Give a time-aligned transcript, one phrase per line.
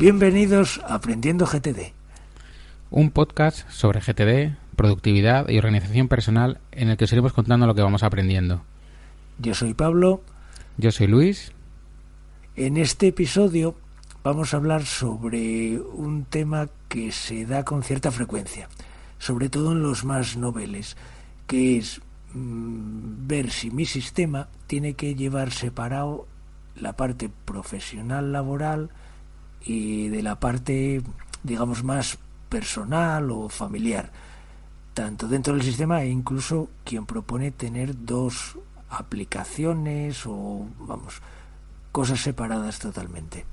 [0.00, 1.92] Bienvenidos a Aprendiendo GTD.
[2.90, 7.74] Un podcast sobre GTD, productividad y organización personal en el que os iremos contando lo
[7.74, 8.62] que vamos aprendiendo.
[9.38, 10.22] Yo soy Pablo.
[10.78, 11.52] Yo soy Luis.
[12.56, 13.74] En este episodio
[14.24, 18.70] vamos a hablar sobre un tema que se da con cierta frecuencia,
[19.18, 20.96] sobre todo en los más noveles,
[21.46, 22.00] que es
[22.32, 26.26] mm, ver si mi sistema tiene que llevar separado
[26.74, 28.88] la parte profesional laboral
[29.64, 31.02] y de la parte,
[31.42, 34.10] digamos, más personal o familiar,
[34.94, 41.22] tanto dentro del sistema e incluso quien propone tener dos aplicaciones o, vamos,
[41.92, 43.44] cosas separadas totalmente.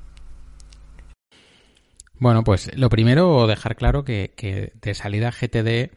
[2.20, 5.92] Bueno, pues lo primero, dejar claro que, que de salida GTD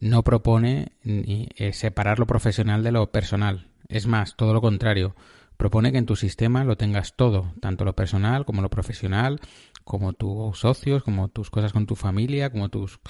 [0.00, 3.68] no propone ni, eh, separar lo profesional de lo personal.
[3.88, 5.14] Es más, todo lo contrario
[5.64, 9.40] propone que en tu sistema lo tengas todo, tanto lo personal como lo profesional,
[9.82, 13.00] como tus socios, como tus cosas con tu familia, como tus,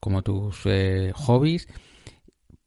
[0.00, 1.68] como tus eh, hobbies,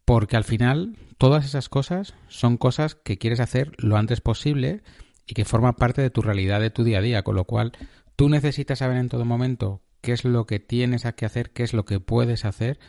[0.05, 4.83] porque al final todas esas cosas son cosas que quieres hacer lo antes posible
[5.27, 7.73] y que forman parte de tu realidad de tu día a día, con lo cual
[8.15, 11.73] tú necesitas saber en todo momento qué es lo que tienes que hacer, qué es
[11.73, 12.79] lo que puedes hacer,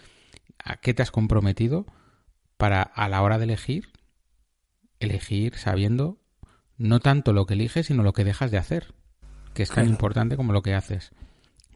[0.62, 1.86] a qué te has comprometido
[2.56, 3.88] para a la hora de elegir,
[5.00, 6.20] elegir sabiendo
[6.78, 8.94] no tanto lo que eliges, sino lo que dejas de hacer,
[9.54, 11.12] que es tan importante como lo que haces.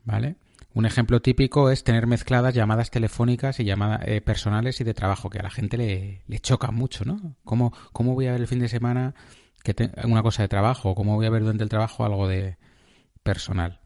[0.04, 0.36] ¿Vale?
[0.72, 5.28] Un ejemplo típico es tener mezcladas llamadas telefónicas y llamadas eh, personales y de trabajo,
[5.28, 7.36] que a la gente le, le choca mucho, ¿no?
[7.44, 9.14] ¿Cómo, ¿Cómo, voy a ver el fin de semana
[9.64, 10.94] que una cosa de trabajo?
[10.94, 12.56] ¿Cómo voy a ver durante el trabajo algo de
[13.22, 13.80] personal?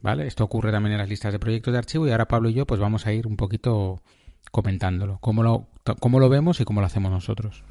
[0.00, 0.26] ¿Vale?
[0.26, 2.66] Esto ocurre también en las listas de proyectos de archivo y ahora Pablo y yo
[2.66, 4.02] pues vamos a ir un poquito
[4.50, 5.68] comentándolo, cómo lo,
[6.00, 7.62] cómo lo vemos y cómo lo hacemos nosotros.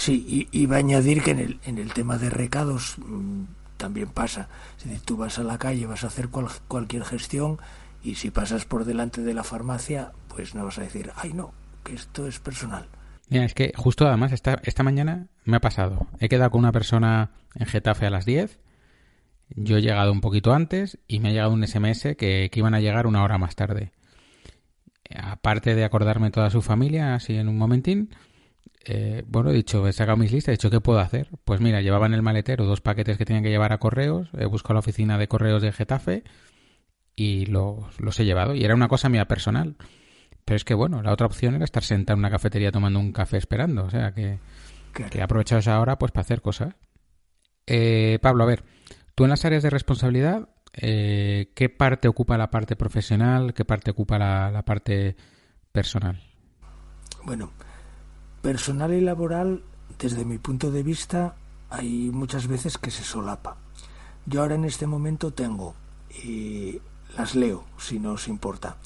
[0.00, 3.42] Sí, y, va a añadir que en el, en el tema de recados mm,
[3.76, 4.48] también pasa.
[4.78, 7.58] Si tú vas a la calle, vas a hacer cualquier gestión
[8.02, 11.52] y si pasas por delante de la farmacia, pues no vas a decir, ay no,
[11.84, 12.88] que esto es personal.
[13.28, 16.06] Mira, es que justo además esta, esta mañana me ha pasado.
[16.18, 18.58] He quedado con una persona en Getafe a las 10.
[19.50, 22.72] Yo he llegado un poquito antes y me ha llegado un SMS que, que iban
[22.72, 23.92] a llegar una hora más tarde.
[25.14, 28.08] Aparte de acordarme toda su familia, así en un momentín,
[28.84, 31.28] eh, bueno, he dicho, he sacado mis listas, he dicho, ¿qué puedo hacer?
[31.44, 34.46] Pues mira, llevaba en el maletero dos paquetes que tenían que llevar a correos, he
[34.46, 36.24] buscado la oficina de correos de Getafe
[37.16, 38.54] y los, los he llevado.
[38.54, 39.76] Y era una cosa mía personal.
[40.44, 43.12] Pero es que, bueno, la otra opción era estar sentado en una cafetería tomando un
[43.12, 43.84] café esperando.
[43.84, 44.38] O sea, que,
[44.92, 46.74] que he aprovechado esa hora pues para hacer cosas.
[47.66, 48.64] Eh, Pablo, a ver,
[49.14, 53.54] tú en las áreas de responsabilidad, eh, ¿qué parte ocupa la parte profesional?
[53.54, 55.14] ¿Qué parte ocupa la, la parte
[55.72, 56.20] personal?
[57.24, 57.52] Bueno,
[58.42, 59.62] personal y laboral,
[59.98, 61.36] desde mi punto de vista,
[61.68, 63.56] hay muchas veces que se solapa.
[64.26, 65.74] Yo ahora en este momento tengo,
[66.24, 66.80] y
[67.16, 68.76] las leo si no os importa,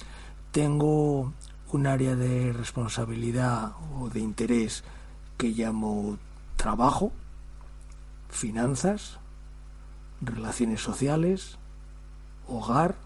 [0.53, 1.33] tengo
[1.73, 4.85] un área de responsabilidad o de interés
[5.37, 6.19] que llamo
[6.57, 7.13] trabajo,
[8.29, 9.19] finanzas,
[10.21, 11.59] relaciones sociales,
[12.47, 12.97] hogar,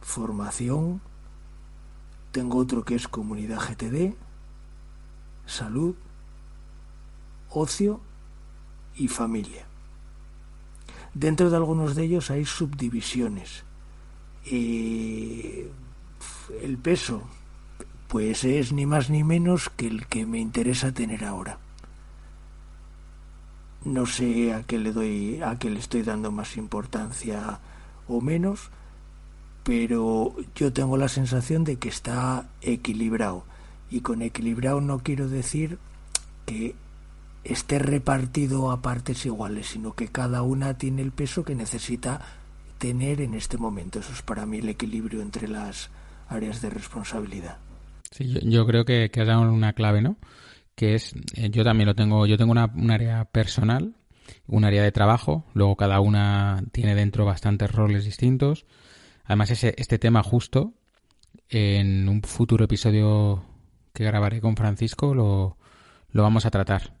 [0.00, 1.00] formación,
[2.32, 4.14] tengo otro que es comunidad GTD,
[5.46, 5.94] salud,
[7.50, 8.00] ocio
[8.96, 9.66] y familia.
[11.14, 13.64] Dentro de algunos de ellos hay subdivisiones.
[14.46, 15.70] el
[16.82, 17.22] peso,
[18.08, 21.58] pues es ni más ni menos que el que me interesa tener ahora.
[23.84, 27.60] No sé a qué le doy, a qué le estoy dando más importancia
[28.08, 28.70] o menos,
[29.62, 33.44] pero yo tengo la sensación de que está equilibrado
[33.94, 35.78] y con equilibrado no quiero decir
[36.46, 36.74] que
[37.44, 42.20] esté repartido a partes iguales, sino que cada una tiene el peso que necesita
[42.78, 44.00] tener en este momento.
[44.00, 45.90] Eso es para mí el equilibrio entre las
[46.28, 47.58] áreas de responsabilidad.
[48.10, 50.16] Sí, yo, creo que, que, has dado una clave, ¿no?
[50.74, 53.94] Que es, eh, yo también lo tengo, yo tengo una, un área personal,
[54.48, 58.66] un área de trabajo, luego cada una tiene dentro bastantes roles distintos.
[59.22, 60.74] Además, ese, este tema justo,
[61.48, 63.53] en un futuro episodio
[63.94, 65.56] que grabaré con Francisco lo,
[66.10, 66.92] lo vamos a tratar.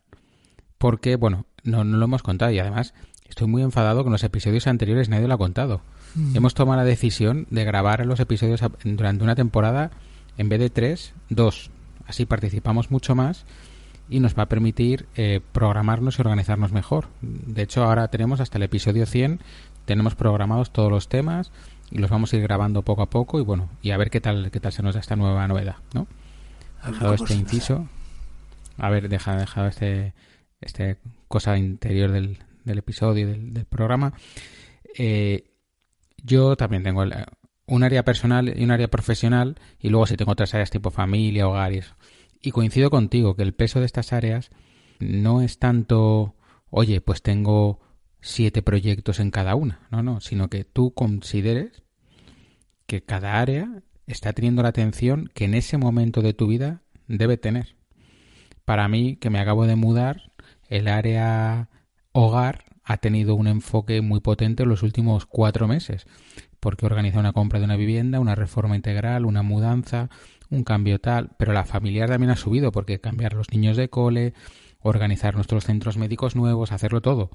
[0.78, 2.94] Porque, bueno, no, no, lo hemos contado y además
[3.28, 5.82] estoy muy enfadado con los episodios anteriores, nadie lo ha contado.
[6.14, 6.36] Mm.
[6.36, 9.90] Hemos tomado la decisión de grabar los episodios durante una temporada
[10.38, 11.70] en vez de tres, dos.
[12.06, 13.44] Así participamos mucho más
[14.08, 17.08] y nos va a permitir eh, programarnos y organizarnos mejor.
[17.22, 19.40] De hecho, ahora tenemos hasta el episodio 100,
[19.84, 21.50] tenemos programados todos los temas
[21.90, 24.20] y los vamos a ir grabando poco a poco y bueno, y a ver qué
[24.20, 26.06] tal qué tal se nos da esta nueva novedad, ¿no?
[26.90, 27.88] Dejado este inciso.
[28.76, 30.14] A ver, deja, dejado este,
[30.60, 30.98] este
[31.28, 34.14] cosa interior del, del episodio, del, del programa.
[34.96, 35.50] Eh,
[36.22, 37.04] yo también tengo
[37.66, 41.46] un área personal y un área profesional y luego si tengo otras áreas tipo familia,
[41.46, 41.94] hogar y eso.
[42.40, 44.50] Y coincido contigo que el peso de estas áreas
[45.00, 46.34] no es tanto,
[46.70, 47.80] oye, pues tengo
[48.20, 51.82] siete proyectos en cada una, no, no, sino que tú consideres
[52.86, 57.36] que cada área está teniendo la atención que en ese momento de tu vida debe
[57.36, 57.76] tener.
[58.64, 60.32] Para mí, que me acabo de mudar,
[60.68, 61.68] el área
[62.12, 66.06] hogar ha tenido un enfoque muy potente en los últimos cuatro meses,
[66.60, 70.10] porque organiza una compra de una vivienda, una reforma integral, una mudanza,
[70.50, 74.34] un cambio tal, pero la familiar también ha subido, porque cambiar los niños de cole,
[74.80, 77.30] organizar nuestros centros médicos nuevos, hacerlo todo.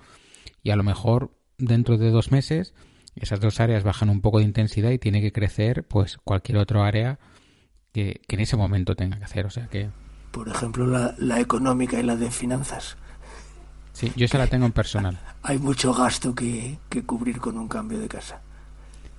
[0.64, 2.74] Y a lo mejor dentro de dos meses
[3.20, 6.84] esas dos áreas bajan un poco de intensidad y tiene que crecer pues cualquier otro
[6.84, 7.20] área
[7.92, 9.46] que, en ese momento tenga que hacer.
[9.46, 9.90] O sea que...
[10.32, 12.98] Por ejemplo, la, la económica y la de finanzas.
[13.94, 15.20] Sí, yo esa la tengo en personal.
[15.44, 18.42] Hay mucho gasto que, que cubrir con un cambio de casa.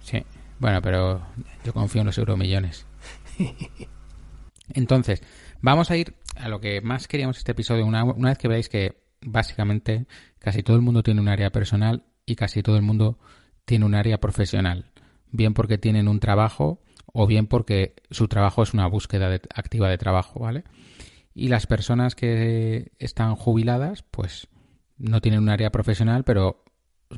[0.03, 0.25] Sí,
[0.59, 1.21] bueno, pero
[1.65, 2.87] yo confío en los euromillones.
[4.69, 5.23] Entonces,
[5.61, 7.85] vamos a ir a lo que más queríamos este episodio.
[7.85, 10.07] Una, una, vez que veáis que básicamente
[10.39, 13.19] casi todo el mundo tiene un área personal y casi todo el mundo
[13.65, 14.87] tiene un área profesional.
[15.31, 19.99] Bien porque tienen un trabajo o bien porque su trabajo es una búsqueda activa de
[19.99, 20.65] trabajo, ¿vale?
[21.35, 24.49] Y las personas que están jubiladas, pues
[24.99, 26.65] no tienen un área profesional, pero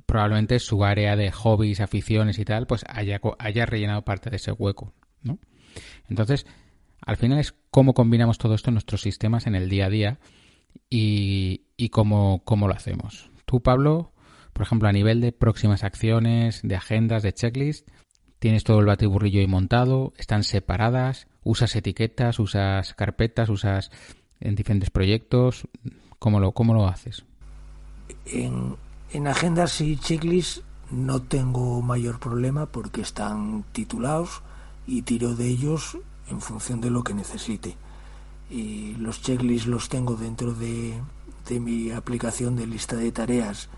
[0.07, 4.53] probablemente su área de hobbies, aficiones y tal, pues haya, haya rellenado parte de ese
[4.53, 4.93] hueco,
[5.23, 5.39] ¿no?
[6.09, 6.47] Entonces,
[7.05, 10.19] al final es cómo combinamos todo esto en nuestros sistemas en el día a día
[10.89, 13.31] y, cómo, cómo lo hacemos.
[13.45, 14.13] Tú, Pablo,
[14.53, 17.89] por ejemplo, a nivel de próximas acciones, de agendas, de checklist,
[18.39, 23.91] tienes todo el batiburrillo ahí montado, están separadas, usas etiquetas, usas carpetas, usas
[24.41, 25.69] en diferentes proyectos.
[26.19, 27.25] ¿Cómo lo, cómo lo haces?
[28.27, 28.77] En,
[29.13, 34.43] en agendas y checklists no tengo mayor problema porque están titulados
[34.87, 35.99] y tiro de ellos
[36.29, 37.77] en función de lo que necesite.
[38.51, 41.01] Y los checklists los tengo dentro de,
[41.49, 43.69] de mi aplicación de lista de tareas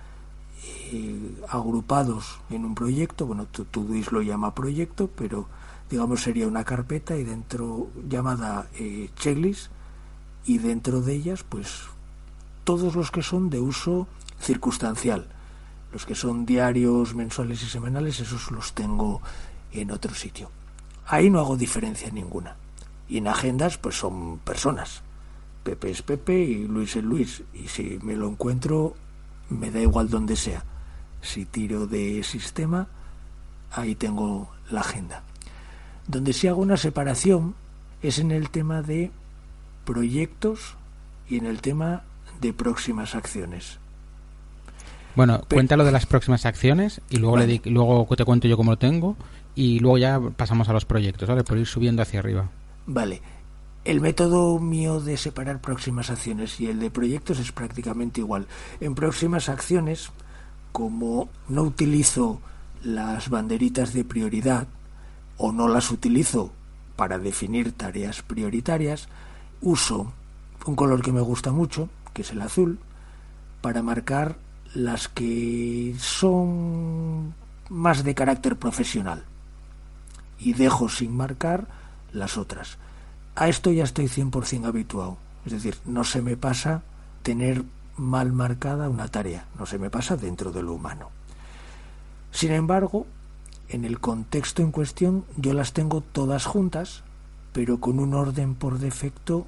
[0.92, 5.48] eh, agrupados en un proyecto, bueno, Todoist lo llama proyecto, pero
[5.90, 9.70] digamos sería una carpeta y dentro llamada eh, checklist
[10.46, 11.84] y dentro de ellas pues
[12.64, 14.06] todos los que son de uso
[14.40, 15.28] circunstancial.
[15.92, 19.22] Los que son diarios, mensuales y semanales, esos los tengo
[19.72, 20.50] en otro sitio.
[21.06, 22.56] Ahí no hago diferencia ninguna.
[23.08, 25.02] Y en agendas pues son personas.
[25.62, 27.42] Pepe es Pepe y Luis es Luis.
[27.52, 28.96] Y si me lo encuentro
[29.48, 30.64] me da igual donde sea.
[31.22, 32.88] Si tiro de sistema,
[33.70, 35.22] ahí tengo la agenda.
[36.06, 37.54] Donde sí hago una separación
[38.02, 39.10] es en el tema de
[39.84, 40.76] proyectos
[41.28, 42.02] y en el tema
[42.40, 43.78] de próximas acciones.
[45.16, 48.78] Bueno, cuéntalo de las próximas acciones y luego, le luego te cuento yo cómo lo
[48.78, 49.16] tengo
[49.54, 51.44] y luego ya pasamos a los proyectos, ¿vale?
[51.44, 52.50] Por ir subiendo hacia arriba.
[52.86, 53.22] Vale.
[53.84, 58.46] El método mío de separar próximas acciones y el de proyectos es prácticamente igual.
[58.80, 60.10] En próximas acciones,
[60.72, 62.40] como no utilizo
[62.82, 64.66] las banderitas de prioridad
[65.36, 66.50] o no las utilizo
[66.96, 69.08] para definir tareas prioritarias,
[69.60, 70.12] uso
[70.64, 72.78] un color que me gusta mucho, que es el azul,
[73.60, 74.36] para marcar
[74.74, 77.34] las que son
[77.68, 79.24] más de carácter profesional
[80.38, 81.66] y dejo sin marcar
[82.12, 82.78] las otras.
[83.36, 85.16] A esto ya estoy 100% habituado.
[85.44, 86.82] Es decir, no se me pasa
[87.22, 87.64] tener
[87.96, 91.10] mal marcada una tarea, no se me pasa dentro de lo humano.
[92.30, 93.06] Sin embargo,
[93.68, 97.02] en el contexto en cuestión yo las tengo todas juntas,
[97.52, 99.46] pero con un orden por defecto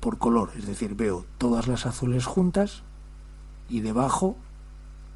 [0.00, 2.82] por color, es decir, veo todas las azules juntas
[3.68, 4.36] y debajo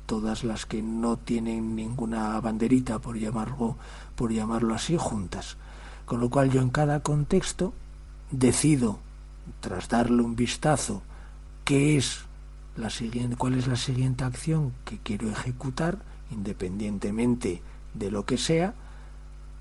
[0.07, 3.77] todas las que no tienen ninguna banderita por llamarlo
[4.17, 5.57] por llamarlo así juntas.
[6.07, 7.75] Con lo cual yo en cada contexto
[8.31, 8.99] decido,
[9.61, 11.03] tras darle un vistazo,
[11.65, 12.21] qué es
[12.77, 15.99] la siguiente, cuál es la siguiente acción que quiero ejecutar,
[16.31, 17.63] independientemente
[17.95, 18.75] de lo que sea,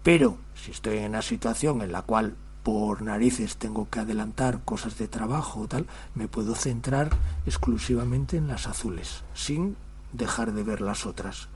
[0.04, 4.98] pero si estoy en una situación en la cual por narices tengo que adelantar cosas
[4.98, 7.10] de trabajo o tal, me puedo centrar
[7.46, 9.78] exclusivamente en las azules, sin
[10.14, 11.48] dejar de ver las otras.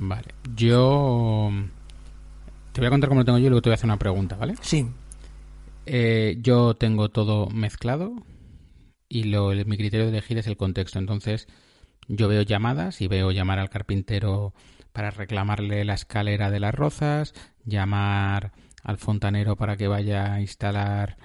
[0.00, 1.50] Vale, yo
[2.72, 3.98] te voy a contar cómo lo tengo yo y luego te voy a hacer una
[3.98, 4.56] pregunta, ¿vale?
[4.60, 4.86] Sí.
[5.92, 8.14] Eh, yo tengo todo mezclado
[9.08, 11.00] y lo, mi criterio de elegir es el contexto.
[11.00, 11.48] Entonces,
[12.06, 14.54] yo veo llamadas y veo llamar al carpintero
[14.92, 18.52] para reclamarle la escalera de las rozas, llamar
[18.84, 21.16] al fontanero para que vaya a instalar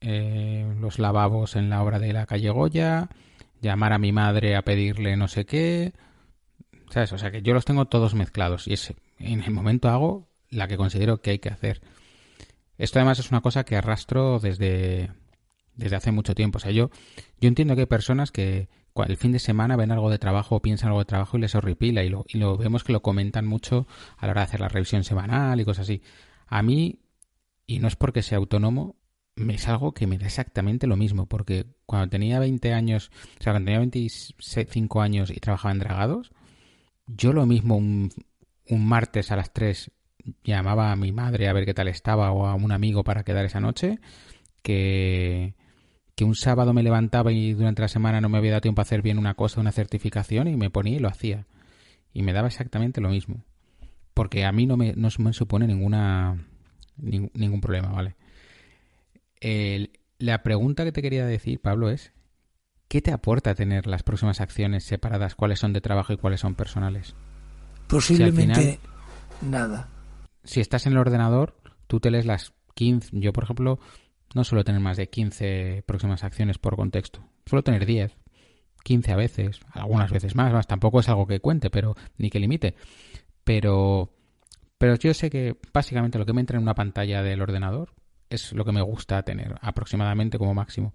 [0.00, 3.08] eh, los lavabos en la obra de la calle Goya,
[3.60, 5.92] llamar a mi madre a pedirle no sé qué.
[6.90, 7.12] ¿Sabes?
[7.12, 10.68] O sea que yo los tengo todos mezclados y es, en el momento hago la
[10.68, 11.82] que considero que hay que hacer.
[12.78, 15.10] Esto además es una cosa que arrastro desde,
[15.74, 16.58] desde hace mucho tiempo.
[16.58, 16.90] O sea, yo,
[17.40, 18.68] yo entiendo que hay personas que
[19.06, 21.54] el fin de semana ven algo de trabajo o piensan algo de trabajo y les
[21.54, 24.60] horripila y lo, y lo vemos que lo comentan mucho a la hora de hacer
[24.60, 26.02] la revisión semanal y cosas así.
[26.46, 27.00] A mí,
[27.66, 28.96] y no es porque sea autónomo,
[29.36, 33.52] es algo que me da exactamente lo mismo, porque cuando tenía 20 años, o sea,
[33.52, 36.32] cuando tenía 25 años y trabajaba en dragados,
[37.06, 38.10] yo lo mismo un,
[38.68, 39.92] un martes a las 3
[40.44, 43.44] llamaba a mi madre a ver qué tal estaba o a un amigo para quedar
[43.44, 43.98] esa noche,
[44.62, 45.54] que,
[46.14, 48.82] que un sábado me levantaba y durante la semana no me había dado tiempo a
[48.82, 51.46] hacer bien una cosa, una certificación, y me ponía y lo hacía.
[52.12, 53.44] Y me daba exactamente lo mismo.
[54.14, 56.44] Porque a mí no me, no me supone ninguna,
[56.96, 58.16] ningún problema, ¿vale?
[60.18, 62.12] la pregunta que te quería decir, Pablo, es
[62.88, 65.34] ¿qué te aporta tener las próximas acciones separadas?
[65.34, 67.14] ¿Cuáles son de trabajo y cuáles son personales?
[67.86, 68.80] Posiblemente
[69.42, 69.88] nada.
[70.48, 73.20] Si estás en el ordenador, tú te lees las 15.
[73.20, 73.78] Yo, por ejemplo,
[74.34, 77.22] no suelo tener más de 15 próximas acciones por contexto.
[77.44, 78.16] Suelo tener 10,
[78.82, 80.66] 15 a veces, algunas veces más, más.
[80.66, 82.76] Tampoco es algo que cuente, pero ni que limite.
[83.44, 84.10] Pero,
[84.78, 87.92] pero yo sé que básicamente lo que me entra en una pantalla del ordenador
[88.30, 90.94] es lo que me gusta tener aproximadamente como máximo.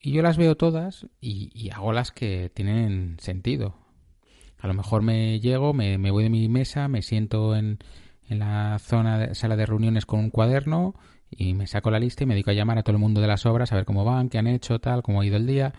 [0.00, 3.76] Y yo las veo todas y, hago las que tienen sentido.
[4.56, 7.78] A lo mejor me llego, me, voy de mi mesa, me siento en,
[8.28, 10.94] en la zona de sala de reuniones con un cuaderno
[11.30, 13.26] y me saco la lista y me dedico a llamar a todo el mundo de
[13.26, 15.74] las obras a ver cómo van, qué han hecho, tal, cómo ha ido el día.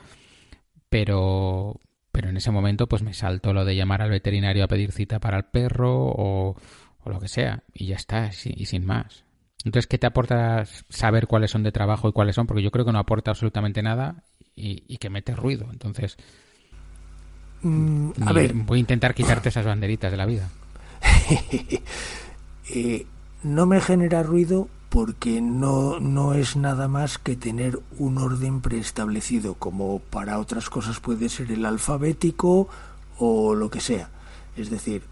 [0.89, 1.79] Pero,
[2.11, 5.19] pero en ese momento pues me salto lo de llamar al veterinario a pedir cita
[5.19, 6.55] para el perro o,
[7.03, 9.25] o lo que sea y ya está, y sin más.
[9.65, 12.47] Entonces, ¿qué te aporta saber cuáles son de trabajo y cuáles son?
[12.47, 14.23] Porque yo creo que no aporta absolutamente nada
[14.55, 15.67] y, que mete ruido.
[15.71, 16.17] Entonces,
[17.61, 18.53] mm, a ver.
[18.53, 20.49] voy a intentar quitarte esas banderitas de la vida.
[22.69, 23.05] Eh,
[23.43, 29.55] no me genera ruido porque no, no es nada más que tener un orden preestablecido,
[29.55, 32.67] como para otras cosas puede ser el alfabético
[33.17, 34.09] o lo que sea.
[34.55, 35.03] Es decir,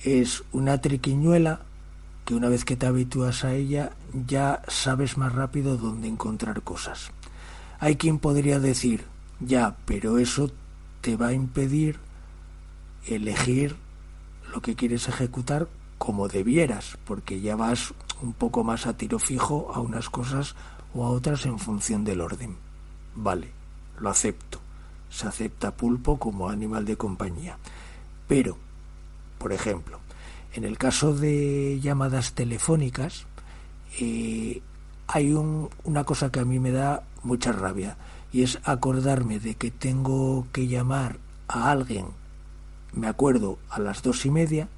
[0.00, 1.60] es una triquiñuela
[2.24, 3.90] que una vez que te habitúas a ella
[4.26, 7.10] ya sabes más rápido dónde encontrar cosas.
[7.80, 9.04] Hay quien podría decir,
[9.40, 10.50] ya, pero eso
[11.00, 11.98] te va a impedir
[13.06, 13.76] elegir
[14.52, 19.70] lo que quieres ejecutar como debieras, porque ya vas un poco más a tiro fijo
[19.74, 20.54] a unas cosas
[20.94, 22.56] o a otras en función del orden.
[23.14, 23.50] Vale,
[23.98, 24.60] lo acepto.
[25.10, 27.58] Se acepta pulpo como animal de compañía.
[28.26, 28.56] Pero,
[29.38, 30.00] por ejemplo,
[30.54, 33.26] en el caso de llamadas telefónicas,
[34.00, 34.62] eh,
[35.06, 37.96] hay una cosa que a mí me da mucha rabia
[38.32, 42.06] y es acordarme de que tengo que llamar a alguien,
[42.92, 44.68] me acuerdo, a las dos y media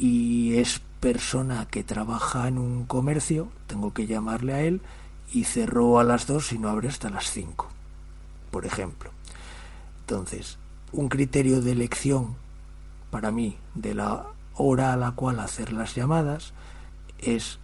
[0.00, 4.80] y es persona que trabaja en un comercio, tengo que llamarle a él
[5.32, 7.68] y cerró a las dos y no abre hasta las cinco,
[8.52, 9.10] por ejemplo.
[10.00, 10.58] Entonces,
[10.92, 12.36] un criterio de elección
[13.10, 16.52] para mí de la hora a la cual hacer las llamadas
[17.18, 17.58] es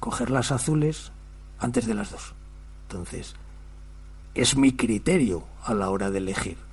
[0.00, 1.12] coger las azules
[1.60, 2.34] antes de las dos.
[2.88, 3.36] Entonces,
[4.34, 6.69] es mi criterio a la hora de elegir.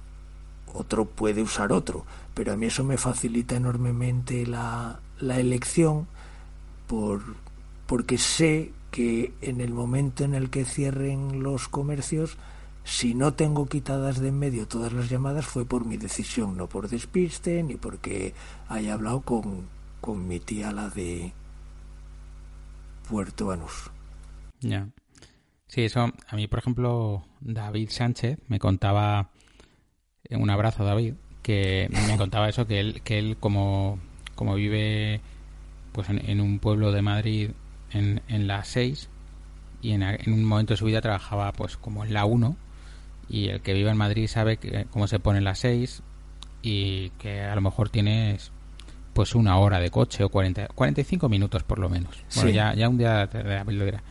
[0.74, 6.08] Otro puede usar otro, pero a mí eso me facilita enormemente la, la elección
[6.88, 7.22] por,
[7.88, 12.38] porque sé que en el momento en el que cierren los comercios
[12.88, 16.68] si no tengo quitadas de en medio todas las llamadas fue por mi decisión, no
[16.68, 18.34] por despiste ni porque
[18.70, 19.68] haya hablado con,
[20.00, 21.34] con mi tía, la de
[23.10, 23.92] Puerto Banús.
[24.62, 24.88] Ya.
[25.68, 29.32] Sí, eso, a mí, por ejemplo, David Sánchez me contaba,
[30.32, 34.00] un abrazo David, que me contaba eso, que él, que él como,
[34.36, 35.22] como vive
[35.92, 37.52] pues en, un pueblo de Madrid
[37.92, 39.10] en, en la 6
[39.82, 42.56] y en, en, un momento de su vida trabajaba pues como en la 1
[43.30, 46.04] y el que vive en Madrid sabe que, cómo se pone las 6
[46.62, 48.52] y que a lo mejor tienes
[49.14, 52.24] pues una hora de coche o 40, 45 minutos por lo menos.
[52.36, 54.04] Bueno, ya, ya un día de la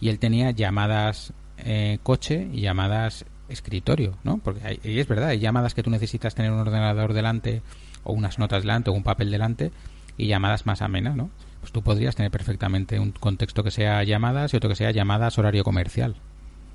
[0.00, 4.38] Y él tenía llamadas eh, coche y llamadas escritorio, ¿no?
[4.38, 7.62] Porque y es verdad, hay llamadas que tú necesitas tener un ordenador delante
[8.04, 9.72] o unas notas delante o un papel delante
[10.16, 11.30] y llamadas más amenas, ¿no?
[11.60, 15.38] Pues tú podrías tener perfectamente un contexto que sea llamadas y otro que sea llamadas
[15.38, 16.16] horario comercial.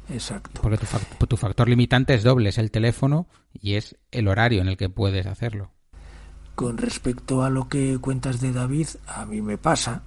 [0.10, 0.62] Exacto.
[0.62, 0.78] Porque
[1.28, 4.90] tu, factor limitante es doble, es el teléfono y es el horario en el que
[4.90, 5.72] puedes hacerlo.
[6.56, 10.04] Con respecto a lo que cuentas de David, a mí me pasa,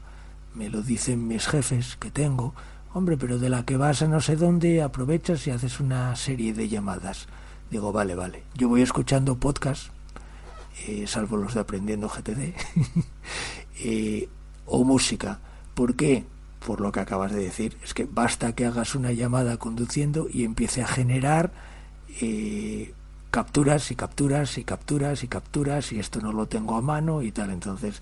[0.55, 2.55] me lo dicen mis jefes que tengo,
[2.94, 6.52] hombre, pero de la que vas a no sé dónde, aprovechas y haces una serie
[6.52, 7.26] de llamadas.
[7.70, 9.90] Digo, vale, vale, yo voy escuchando podcast
[10.87, 12.54] eh, salvo los de aprendiendo GTD,
[13.85, 14.28] eh,
[14.66, 15.38] o música.
[15.75, 16.25] ¿Por qué?
[16.64, 17.76] Por lo que acabas de decir.
[17.82, 21.52] Es que basta que hagas una llamada conduciendo y empiece a generar
[22.20, 22.94] eh,
[23.30, 27.32] capturas y capturas y capturas y capturas y esto no lo tengo a mano y
[27.32, 27.50] tal.
[27.50, 28.00] Entonces,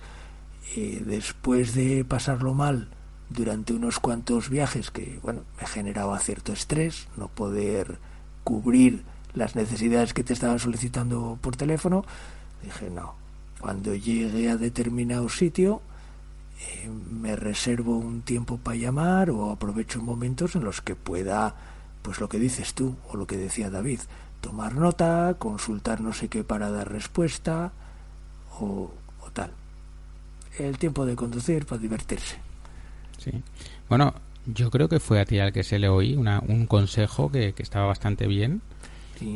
[0.75, 2.89] después de pasarlo mal
[3.29, 7.99] durante unos cuantos viajes que, bueno, me generaba cierto estrés, no poder
[8.43, 12.03] cubrir las necesidades que te estaban solicitando por teléfono,
[12.63, 13.15] dije, no,
[13.59, 15.81] cuando llegue a determinado sitio,
[16.61, 21.55] eh, me reservo un tiempo para llamar o aprovecho momentos en los que pueda,
[22.01, 23.99] pues lo que dices tú o lo que decía David,
[24.41, 27.71] tomar nota, consultar no sé qué para dar respuesta
[28.59, 28.91] o,
[29.33, 29.51] tal.
[30.57, 32.37] El tiempo de conducir para divertirse.
[33.19, 33.31] Sí.
[33.87, 37.31] Bueno, yo creo que fue a ti al que se le oí una, un consejo
[37.31, 38.61] que, que estaba bastante bien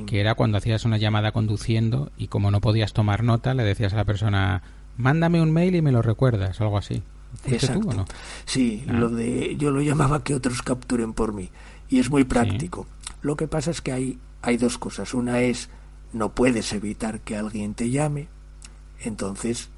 [0.05, 3.93] que era cuando hacías una llamada conduciendo y como no podías tomar nota, le decías
[3.93, 4.63] a la persona,
[4.97, 7.03] mándame un mail y me lo recuerdas, algo así.
[7.45, 7.89] Exacto.
[7.89, 8.05] Tú, no?
[8.45, 8.93] Sí, ah.
[8.93, 11.49] lo de, yo lo llamaba que otros capturen por mí
[11.89, 12.87] y es muy práctico.
[13.21, 15.13] Lo que pasa es que hay, hay dos cosas.
[15.13, 15.69] Una es,
[16.13, 18.27] no puedes evitar que alguien te llame,
[19.01, 19.69] entonces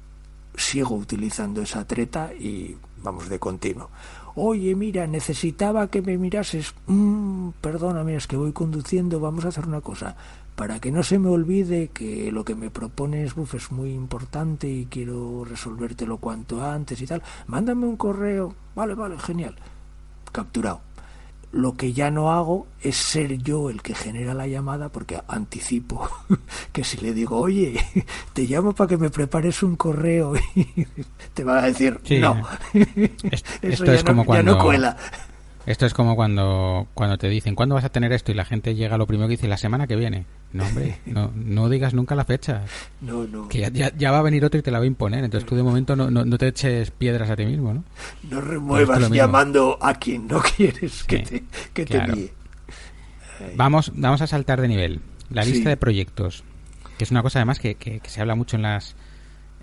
[0.56, 3.88] sigo utilizando esa treta y vamos de continuo.
[4.34, 9.66] Oye, mira, necesitaba que me mirases, mm, perdóname, es que voy conduciendo, vamos a hacer
[9.66, 10.16] una cosa,
[10.56, 14.68] para que no se me olvide que lo que me propones, buf, es muy importante
[14.68, 19.54] y quiero resolvértelo cuanto antes y tal, mándame un correo, vale, vale, genial,
[20.32, 20.85] capturado
[21.52, 26.08] lo que ya no hago es ser yo el que genera la llamada porque anticipo
[26.72, 27.80] que si le digo, oye,
[28.32, 30.86] te llamo para que me prepares un correo y
[31.34, 32.42] te va a decir, no.
[33.62, 34.58] Esto es como cuando...
[34.58, 34.96] cuela.
[35.66, 38.30] Esto es como cuando, cuando te dicen, ¿cuándo vas a tener esto?
[38.30, 40.24] Y la gente llega lo primero que dice, la semana que viene.
[40.56, 42.62] No, hombre, no, no digas nunca la fecha.
[43.00, 43.48] No, no.
[43.48, 45.24] Que ya, va a venir otro y te la va a imponer.
[45.24, 47.84] Entonces tú de momento no, no, te eches piedras a ti mismo, ¿no?
[48.30, 52.32] No remuevas llamando a quien no quieres que te, que te.
[53.54, 55.00] Vamos, vamos a saltar de nivel.
[55.30, 56.44] La lista de proyectos,
[56.98, 58.94] que es una cosa además que, que, se habla mucho en las,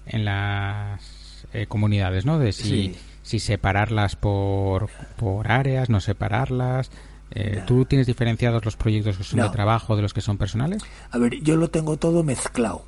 [0.05, 2.37] en las eh, comunidades, ¿no?
[2.37, 6.91] De si si separarlas por, por áreas, no separarlas.
[7.35, 10.83] Eh, ¿Tú tienes diferenciados los proyectos que son de trabajo de los que son personales?
[11.09, 12.85] A ver, yo lo tengo todo mezclado.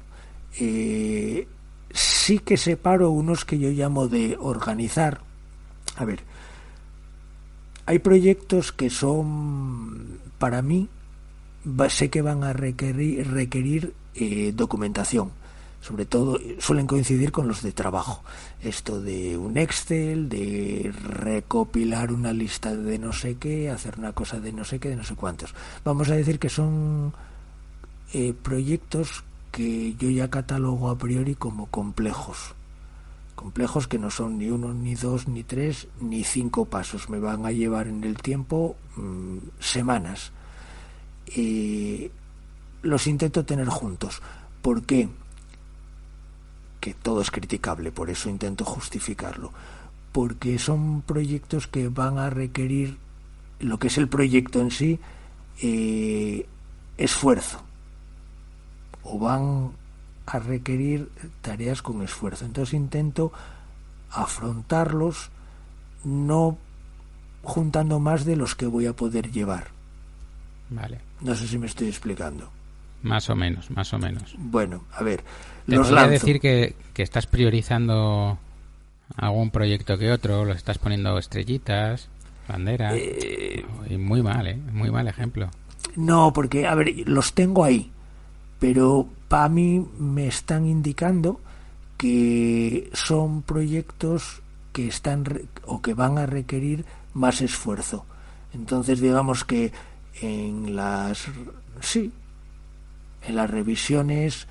[0.60, 1.48] Eh,
[1.92, 5.22] sí que separo unos que yo llamo de organizar.
[5.96, 6.20] A ver,
[7.88, 10.90] hay proyectos que son, para mí,
[11.90, 15.32] sé que van a requerir, requerir eh, documentación
[15.86, 18.24] sobre todo suelen coincidir con los de trabajo.
[18.60, 24.40] Esto de un Excel, de recopilar una lista de no sé qué, hacer una cosa
[24.40, 25.54] de no sé qué, de no sé cuántos.
[25.84, 27.14] Vamos a decir que son
[28.14, 32.56] eh, proyectos que yo ya catalogo a priori como complejos.
[33.36, 37.12] Complejos que no son ni uno, ni dos, ni tres, ni cinco pasos.
[37.12, 40.32] Me van a llevar en el tiempo mm, semanas.
[41.28, 42.10] Eh,
[42.82, 44.24] los intento tener juntos.
[44.64, 45.10] ¿Por qué?
[46.86, 49.52] Que todo es criticable, por eso intento justificarlo,
[50.12, 53.00] porque son proyectos que van a requerir
[53.60, 55.00] lo que es el proyecto en sí,
[55.64, 56.46] eh,
[57.00, 57.64] esfuerzo,
[59.02, 59.72] o van
[60.28, 61.10] a requerir
[61.42, 62.46] tareas con esfuerzo.
[62.46, 63.34] Entonces intento
[64.12, 65.32] afrontarlos
[66.04, 66.56] no
[67.42, 69.70] juntando más de los que voy a poder llevar.
[70.70, 71.02] Vale.
[71.22, 72.52] No sé si me estoy explicando.
[73.02, 74.36] Más o menos, más o menos.
[74.38, 75.24] Bueno, a ver,
[75.66, 78.38] te podría decir que, estás priorizando
[79.18, 82.10] algún proyecto que otro, lo estás poniendo estrellitas,
[82.48, 82.94] banderas.
[82.96, 84.56] Eh, y muy mal, ¿eh?
[84.72, 85.50] Muy mal ejemplo.
[85.96, 87.92] No, porque, a ver, los tengo ahí,
[88.60, 91.40] pero para mí me están indicando
[91.98, 94.42] que son proyectos
[94.74, 95.26] que están
[95.66, 98.06] o que van a requerir más esfuerzo.
[98.54, 99.72] Entonces, digamos que
[100.22, 101.28] en las
[101.82, 102.12] sí,
[103.24, 104.48] en las revisiones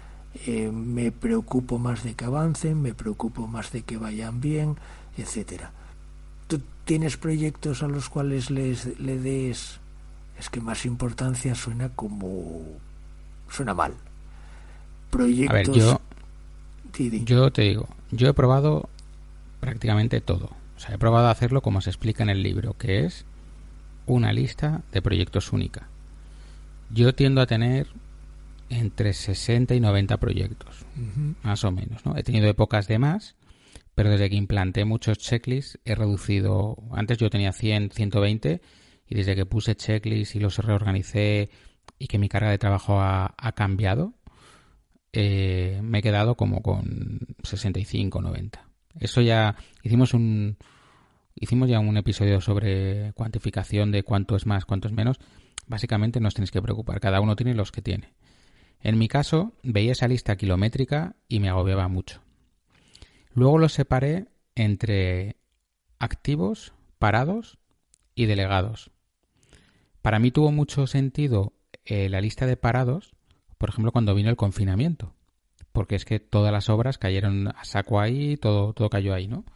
[0.46, 4.76] eh, me preocupo más de que avancen, me preocupo más de que vayan bien,
[5.16, 5.72] etcétera.
[6.46, 9.80] ¿Tú tienes proyectos a los cuales les, le des,
[10.38, 12.62] es que más importancia suena como,
[13.48, 13.94] suena mal.
[15.10, 15.50] Proyectos...
[15.50, 16.00] A ver, yo,
[17.24, 18.88] yo te digo, yo he probado
[19.60, 20.50] prácticamente todo.
[20.76, 23.24] O sea, he probado hacerlo como se explica en el libro, que es
[24.06, 25.86] una lista de proyectos única.
[26.90, 27.86] Yo tiendo a tener
[28.68, 30.86] entre 60 y 90 proyectos,
[31.42, 32.04] más o menos.
[32.04, 32.16] ¿no?
[32.16, 33.36] He tenido épocas de más,
[33.94, 38.60] pero desde que implanté muchos checklists he reducido, antes yo tenía 100, 120
[39.08, 41.50] y desde que puse checklists y los reorganicé
[41.98, 44.14] y que mi carga de trabajo ha, cambiado,
[45.12, 48.68] eh, me he quedado como con 65, 90.
[48.98, 50.56] Eso ya hicimos un
[51.36, 55.18] hicimos ya un episodio sobre cuantificación de cuánto es más, cuánto es menos.
[55.66, 58.12] Básicamente no os tenéis que preocupar, cada uno tiene los que tiene.
[58.84, 62.20] En mi caso, veía esa lista kilométrica y me agobiaba mucho.
[63.32, 65.36] Luego los separé entre
[65.98, 67.58] activos, parados
[68.14, 68.90] y delegados.
[70.02, 71.54] Para mí tuvo mucho sentido
[71.86, 73.14] eh, la lista de parados,
[73.56, 75.14] por ejemplo, cuando vino el confinamiento,
[75.72, 79.46] porque es que todas las obras cayeron a saco ahí, todo, todo cayó ahí, ¿no?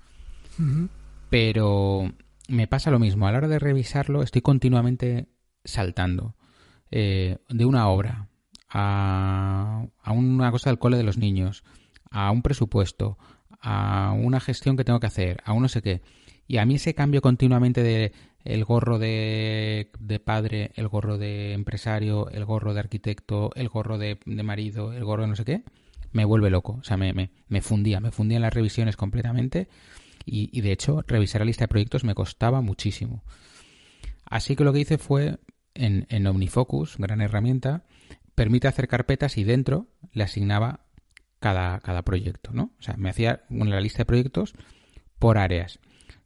[1.28, 2.14] Pero
[2.48, 5.28] me pasa lo mismo, a la hora de revisarlo estoy continuamente
[5.64, 6.34] saltando
[6.90, 8.27] eh, de una obra
[8.68, 11.64] a, una cosa del cole de los niños,
[12.10, 13.18] a un presupuesto,
[13.60, 16.02] a una gestión que tengo que hacer, a un no sé qué.
[16.46, 18.12] Y a mí ese cambio continuamente de
[18.44, 19.90] el gorro de,
[20.24, 25.22] padre, el gorro de empresario, el gorro de arquitecto, el gorro de, marido, el gorro
[25.22, 25.62] de no sé qué,
[26.12, 26.78] me vuelve loco.
[26.80, 29.68] O sea, me, me, me fundía, me fundía en las revisiones completamente.
[30.24, 33.22] Y, y, de hecho, revisar la lista de proyectos me costaba muchísimo.
[34.24, 35.38] Así que lo que hice fue
[35.74, 37.84] en, en OmniFocus, gran herramienta,
[38.38, 40.86] permite hacer carpetas y dentro le asignaba
[41.40, 42.70] cada, cada proyecto, ¿no?
[42.78, 44.54] O sea, me hacía una lista de proyectos
[45.18, 45.80] por áreas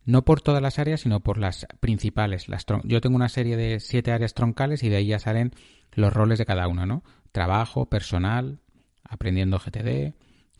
[0.04, 2.48] no por todas las áreas, sino por las principales.
[2.48, 5.52] Las yo tengo una serie de siete áreas troncales y de ahí ya salen
[5.92, 7.02] los roles de cada una, ¿no?
[7.30, 8.58] Trabajo, personal,
[9.04, 10.14] aprendiendo GTD,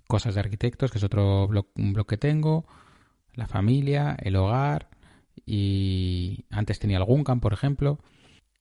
[0.06, 2.66] cosas de arquitectos, que es otro un blog que tengo,
[3.34, 4.90] la familia, el hogar
[5.44, 7.98] y antes tenía el Guncam, por ejemplo,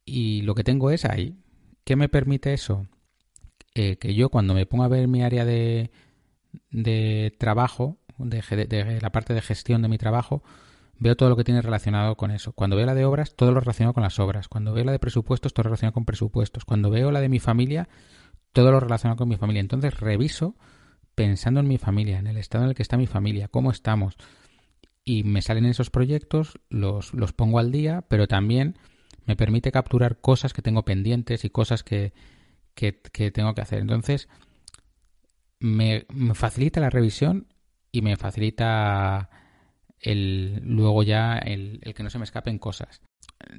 [0.03, 1.37] y lo que tengo es ahí.
[1.91, 2.87] ¿Qué me permite eso?
[3.75, 5.91] Eh, que yo cuando me pongo a ver mi área de,
[6.69, 10.41] de trabajo, de, la parte de gestión de mi trabajo,
[10.99, 12.53] veo todo lo que tiene relacionado con eso.
[12.53, 14.47] Cuando veo la de obras, todo lo relacionado con las obras.
[14.47, 16.63] Cuando veo la de presupuestos, todo lo relacionado con presupuestos.
[16.63, 17.89] Cuando veo la de mi familia,
[18.53, 19.59] todo lo relacionado con mi familia.
[19.59, 20.55] Entonces reviso
[21.13, 24.15] pensando en mi familia, en el estado en el que está mi familia, cómo estamos.
[25.03, 28.77] Y me salen esos proyectos, los, los pongo al día, pero también
[29.25, 32.13] me permite capturar cosas que tengo pendientes y cosas que,
[32.73, 33.79] que, tengo que hacer.
[33.79, 34.27] Entonces,
[35.59, 37.47] me, facilita la revisión
[37.91, 39.29] y me facilita
[39.99, 43.01] el, luego ya el, que no se me escapen cosas.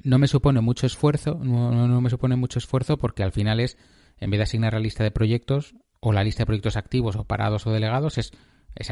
[0.03, 3.77] No me supone mucho esfuerzo, no, me supone mucho esfuerzo porque al final es,
[4.19, 7.25] en vez de asignar la lista de proyectos o la lista de proyectos activos o
[7.25, 8.31] parados o delegados, es,
[8.75, 8.89] es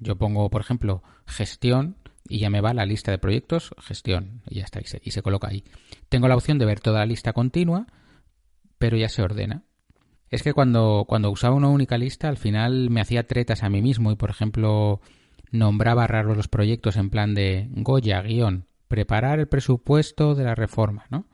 [0.00, 1.96] yo pongo, por ejemplo, gestión
[2.28, 5.10] y ya me va la lista de proyectos, gestión, y ya está, y se, y
[5.12, 5.64] se coloca ahí.
[6.08, 7.86] Tengo la opción de ver toda la lista continua,
[8.78, 9.62] pero ya se ordena.
[10.30, 13.80] Es que cuando, cuando usaba una única lista, al final me hacía tretas a mí
[13.80, 15.00] mismo y, por ejemplo,
[15.50, 21.06] nombraba raros los proyectos en plan de Goya, guion, preparar el presupuesto de la reforma,
[21.10, 21.26] ¿no?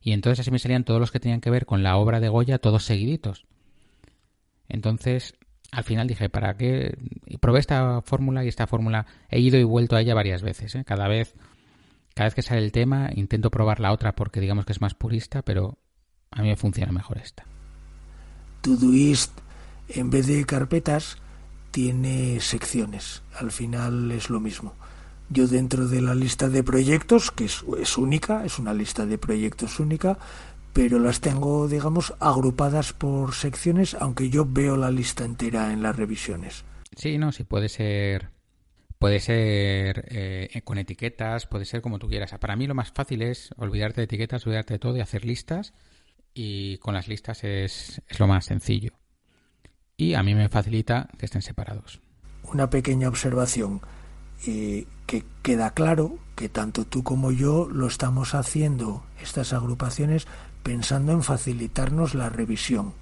[0.00, 2.28] Y entonces así me salían todos los que tenían que ver con la obra de
[2.28, 3.46] Goya, todos seguiditos.
[4.68, 5.34] Entonces,
[5.70, 6.96] al final dije, ¿para qué?
[7.26, 10.74] Y probé esta fórmula y esta fórmula he ido y vuelto a ella varias veces.
[10.74, 10.84] ¿eh?
[10.84, 11.34] Cada vez,
[12.14, 14.94] cada vez que sale el tema, intento probar la otra porque digamos que es más
[14.94, 15.78] purista, pero
[16.30, 17.44] a mí me funciona mejor esta.
[18.60, 19.32] Todoist,
[19.88, 21.18] en vez de carpetas,
[21.70, 23.22] tiene secciones.
[23.34, 24.74] Al final es lo mismo.
[25.30, 29.18] Yo dentro de la lista de proyectos, que es, es, única, es una lista de
[29.18, 30.18] proyectos única,
[30.72, 35.96] pero las tengo, digamos, agrupadas por secciones, aunque yo veo la lista entera en las
[35.96, 36.64] revisiones.
[36.96, 38.30] Sí, no, sí puede ser.
[39.02, 42.32] Puede ser eh, con etiquetas, puede ser como tú quieras.
[42.38, 45.74] Para mí lo más fácil es olvidarte de etiquetas, olvidarte de todo y hacer listas.
[46.32, 48.92] Y con las listas es, es lo más sencillo
[50.02, 52.00] y a mí me facilita que estén separados.
[52.42, 53.80] Una pequeña observación.
[54.44, 60.26] Eh, que queda claro que tanto tú como yo lo estamos haciendo, estas agrupaciones,
[60.64, 62.94] pensando en facilitarnos la revisión.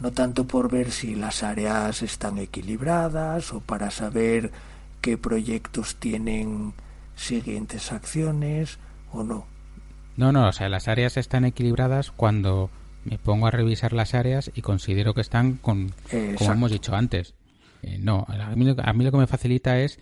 [0.00, 4.52] No tanto por ver si las áreas están equilibradas o para saber
[5.00, 6.74] qué proyectos tienen
[7.14, 8.78] siguientes acciones
[9.12, 9.46] o no.
[10.16, 12.70] No, no, o sea, las áreas están equilibradas cuando
[13.04, 15.92] me pongo a revisar las áreas y considero que están con,
[16.38, 17.34] como hemos dicho antes.
[17.82, 20.00] Eh, no, a mí, lo que me facilita es,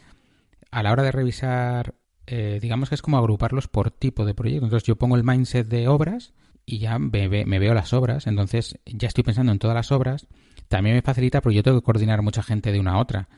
[0.70, 1.94] a la hora de revisar,
[2.26, 4.66] eh, digamos que es como agruparlos por tipo de proyecto.
[4.66, 6.32] Entonces yo pongo el mindset de obras
[6.64, 10.26] y ya me, veo las obras, entonces ya estoy pensando en todas las obras.
[10.68, 13.28] También me facilita porque yo tengo que coordinar mucha gente de una a otra.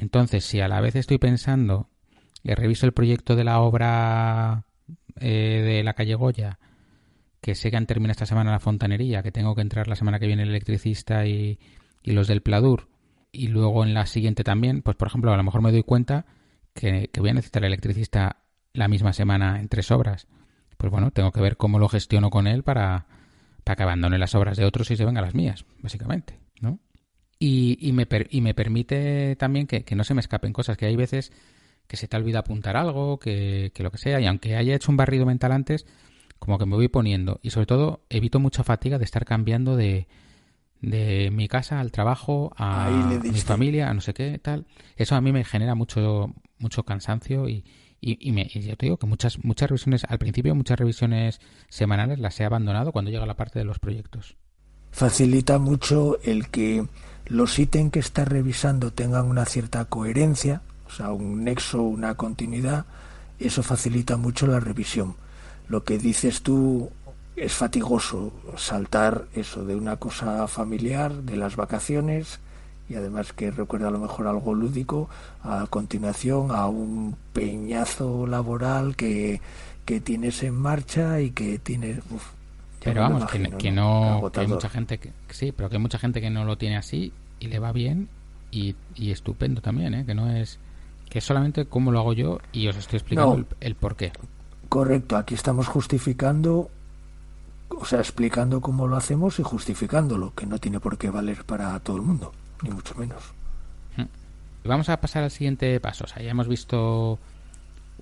[0.00, 1.88] Entonces, si a la vez estoy pensando
[2.44, 4.64] y reviso el proyecto de la obra
[5.20, 6.58] eh, de la calle Goya
[7.40, 10.18] que sé que han terminado esta semana la fontanería, que tengo que entrar la semana
[10.18, 11.58] que viene el electricista y,
[12.04, 12.88] los del Pladur,
[13.32, 16.26] y luego en la siguiente también, pues por ejemplo, a lo mejor me doy cuenta
[16.74, 20.26] que, voy a necesitar el electricista la misma semana en tres obras.
[20.76, 23.06] Pues bueno, tengo que ver cómo lo gestiono con él para,
[23.64, 26.38] para que abandone las obras de otros y se venga las mías, básicamente,
[27.40, 27.46] ¿no?
[27.46, 31.32] y, me, y me permite también que, no se me escapen cosas, que hay veces
[31.86, 34.92] que se te olvida apuntar algo, que, que lo que sea, y aunque haya hecho
[34.92, 35.86] un barrido mental antes,
[36.38, 37.40] como que me voy poniendo.
[37.42, 40.06] Y sobre todo evito mucha fatiga de estar cambiando de,
[40.80, 42.90] de mi casa al trabajo, a
[43.22, 44.66] mi familia, a no sé qué, tal.
[44.96, 47.64] Eso a mí me genera mucho, mucho cansancio y,
[48.00, 52.38] y, me, yo te digo que muchas, muchas revisiones, al principio muchas revisiones semanales las
[52.40, 54.36] he abandonado cuando llega la parte de los proyectos.
[54.90, 56.86] Facilita mucho el que
[57.28, 62.86] los ítems que estás revisando tengan una cierta coherencia, o sea, un nexo, una continuidad,
[63.38, 65.14] eso facilita mucho la revisión.
[65.68, 66.90] Lo que dices tú
[67.36, 72.40] es fatigoso saltar eso de una cosa familiar, de las vacaciones,
[72.88, 75.10] y además que recuerda a lo mejor algo lúdico,
[75.42, 79.42] a continuación a un peñazo laboral que,
[79.84, 82.00] que tienes en marcha y que tienes...
[82.82, 86.30] pero vamos, que, no, hay mucha gente que sí, pero que hay mucha gente que
[86.30, 88.08] no lo tiene así y le va bien
[88.50, 90.04] y, y estupendo también, ¿eh?
[90.06, 90.58] que no es
[91.08, 94.12] que es solamente cómo lo hago yo y os estoy explicando el, el por qué.
[94.68, 96.70] Correcto, aquí estamos justificando
[97.70, 101.78] o sea, explicando cómo lo hacemos y justificándolo, que no tiene por qué valer para
[101.80, 103.22] todo el mundo ni mucho menos.
[103.96, 104.06] Hmm.
[104.64, 106.04] Vamos a pasar al siguiente paso.
[106.04, 107.18] O sea, ya hemos visto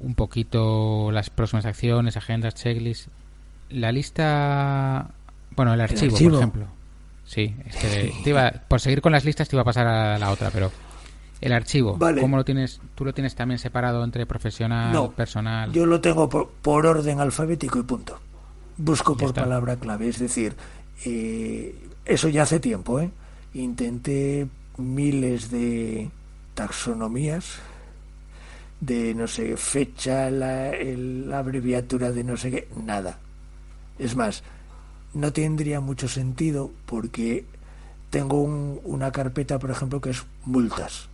[0.01, 3.09] un poquito las próximas acciones, agendas, checklists.
[3.71, 5.11] La lista.
[5.55, 6.67] Bueno, el archivo, por ejemplo.
[7.25, 10.51] Sí, es que por seguir con las listas te iba a pasar a la otra,
[10.51, 10.71] pero.
[11.39, 12.81] El archivo, ¿cómo lo tienes?
[12.95, 15.71] ¿Tú lo tienes también separado entre profesional, no, personal?
[15.71, 18.19] Yo lo tengo por, orden alfabético y punto.
[18.79, 20.57] Busco por palabra clave, es decir,
[21.05, 21.75] eh,
[22.07, 23.11] eso ya hace tiempo, ¿eh?
[23.53, 24.49] intenté
[24.79, 26.11] miles de
[26.55, 27.59] taxonomías
[28.81, 30.73] de no sé fecha, la,
[31.35, 33.19] abreviatura de no sé qué, nada.
[33.99, 34.43] Es más,
[35.15, 37.47] no tendría mucho sentido porque
[38.11, 41.09] tengo una carpeta, por ejemplo, que es multas.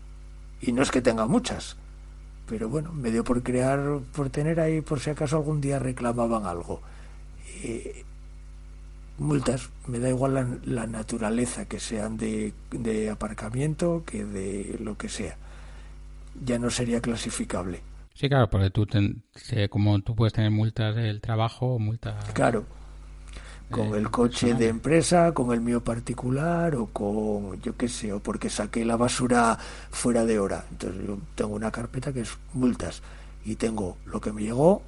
[0.60, 1.76] Y no es que tenga muchas,
[2.46, 6.46] pero bueno, me dio por crear, por tener ahí, por si acaso algún día reclamaban
[6.46, 6.80] algo.
[7.62, 8.04] Eh,
[9.18, 15.08] multas, me da igual la, naturaleza, que sean de, de, aparcamiento que de lo que
[15.08, 15.36] sea.
[16.44, 17.80] Ya no sería clasificable.
[18.14, 18.86] Sí, claro, porque tú,
[19.70, 22.30] como tú puedes tener multas del trabajo, multas...
[22.32, 22.64] Claro,
[23.72, 28.20] con el coche de empresa, con el mío particular o con, yo qué sé, o
[28.20, 29.58] porque saqué la basura
[29.90, 30.64] fuera de hora.
[30.70, 33.02] Entonces yo tengo una carpeta que es multas
[33.44, 34.82] y tengo lo que me llegó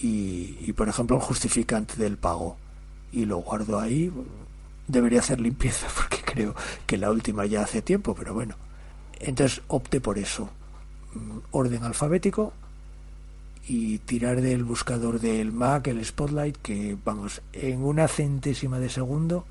[0.00, 2.56] y, y por ejemplo, el justificante del pago
[3.12, 4.12] y lo guardo ahí.
[4.86, 6.54] Debería hacer limpieza porque creo
[6.86, 8.54] que la última ya hace tiempo, pero bueno.
[9.20, 10.48] Entonces opté por eso.
[11.50, 12.52] Orden alfabético
[13.66, 19.46] y tirar del buscador del Mac, el Spotlight, que vamos, en una centésima de segundo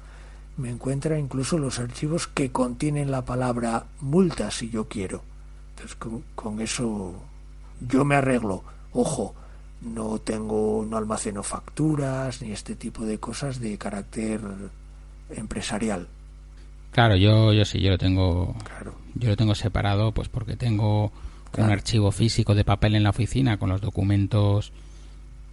[0.56, 5.23] me encuentra incluso los archivos que contienen la palabra multa si yo quiero.
[5.71, 7.15] Entonces con, con eso
[7.82, 8.63] yo me arreglo.
[8.91, 9.34] Ojo,
[9.82, 14.41] no tengo, no almaceno facturas ni este tipo de cosas de carácter
[15.32, 16.08] empresarial.
[16.91, 18.56] Claro, yo, yo sí, yo lo tengo,
[19.15, 21.12] yo lo tengo separado, pues porque tengo
[21.58, 24.72] un archivo físico de papel en la oficina con los documentos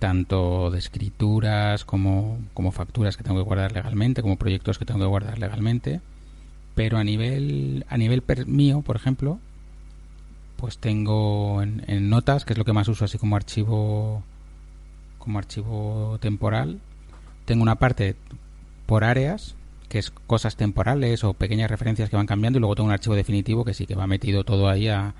[0.01, 4.99] tanto de escrituras como, como facturas que tengo que guardar legalmente, como proyectos que tengo
[4.99, 6.01] que guardar legalmente.
[6.75, 9.39] Pero a nivel, a nivel mío, por ejemplo,
[10.57, 14.23] pues tengo en, notas, que es lo que más uso así como archivo
[15.19, 16.81] como archivo temporal.
[17.45, 18.17] Tengo una parte
[18.87, 19.55] por áreas,
[19.91, 23.17] que es cosas temporales o pequeñas referencias que van cambiando, y luego tengo un archivo
[23.17, 25.15] definitivo que sí que va metido todo ahí a,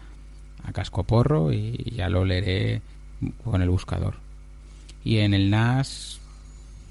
[0.65, 2.83] a casco porro y ya lo leeré
[3.45, 4.17] con el buscador.
[5.05, 6.21] Y en el NAS,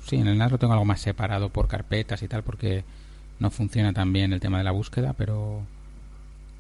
[0.06, 2.84] sí, en el NAS lo tengo algo más separado por carpetas y tal, porque
[3.40, 5.62] no funciona tan bien el tema de la búsqueda, pero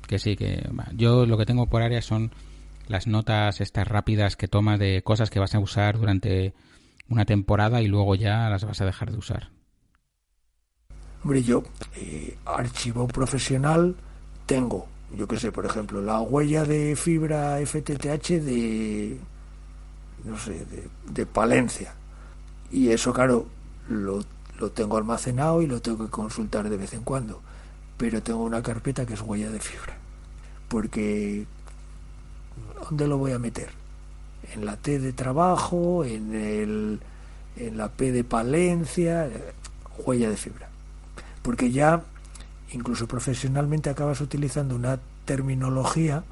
[0.08, 2.32] que sí, que yo lo que tengo por área son
[2.88, 6.54] las notas estas rápidas que tomas de cosas que vas a usar durante
[7.08, 9.50] una temporada y luego ya las vas a dejar de usar.
[11.24, 11.63] Hombre, yo,
[11.95, 13.95] eh, archivo profesional,
[14.45, 19.17] tengo, yo qué sé, por ejemplo, la huella de fibra FTTH de,
[20.26, 21.93] no sé, de, de Palencia.
[22.72, 23.48] Y eso, claro,
[23.89, 24.24] lo,
[24.60, 27.41] lo tengo almacenado y lo tengo que consultar de vez en cuando.
[27.98, 30.00] Pero tengo una carpeta que es huella de fibra
[30.69, 31.45] porque
[32.84, 33.69] ¿dónde lo voy a meter?
[34.54, 37.00] En la T de trabajo, en, el,
[37.58, 39.30] en la P de Palencia,
[40.06, 40.69] huella de fibra.
[41.41, 42.04] Porque ya,
[42.74, 46.24] incluso profesionalmente, acabas utilizando una terminología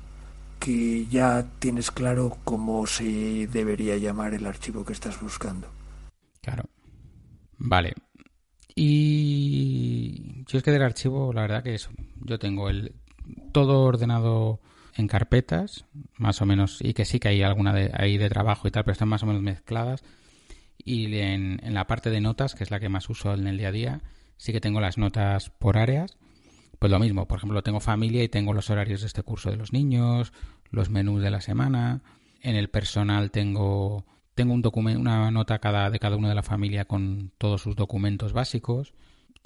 [0.59, 5.67] que ya tienes claro cómo se debería llamar el archivo que estás buscando.
[6.41, 6.63] Claro.
[7.57, 7.93] Vale.
[8.75, 11.89] Y yo es que del archivo, la verdad que eso,
[12.21, 12.93] Yo tengo el
[13.51, 14.61] todo ordenado
[14.95, 15.85] en carpetas,
[16.17, 18.83] más o menos, y que sí que hay alguna de, ahí de trabajo y tal,
[18.83, 20.03] pero están más o menos mezcladas.
[20.77, 23.57] Y en, en la parte de notas, que es la que más uso en el
[23.57, 24.01] día a día,
[24.37, 26.17] sí que tengo las notas por áreas.
[26.79, 29.57] Pues lo mismo, por ejemplo, tengo familia y tengo los horarios de este curso de
[29.57, 30.31] los niños,
[30.69, 32.01] los menús de la semana.
[32.41, 36.43] En el personal tengo, tengo un documento, una nota cada, de cada uno de la
[36.43, 38.93] familia con todos sus documentos básicos.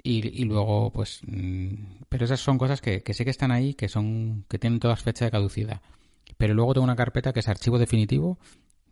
[0.02, 3.74] Y, y, luego, pues, mm, pero esas son cosas que, que sé que están ahí,
[3.74, 5.80] que son, que tienen todas fecha de caducidad.
[6.36, 8.38] Pero luego tengo una carpeta que es archivo definitivo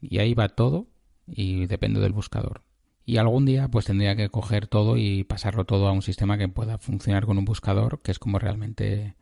[0.01, 0.87] y ahí va todo
[1.27, 2.63] y depende del buscador.
[3.11, 6.47] Y algún día, pues tendría que coger todo y pasarlo todo a un sistema que
[6.47, 9.17] pueda funcionar con un buscador, que es como realmente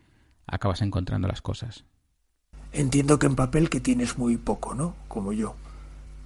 [0.47, 1.85] acabas encontrando las cosas.
[2.73, 4.95] Entiendo que en papel que tienes muy poco, ¿no?
[5.09, 5.55] Como yo.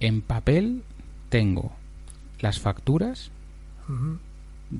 [0.01, 0.83] En papel
[1.29, 1.71] tengo
[2.41, 3.31] las facturas,
[3.87, 4.19] uh -huh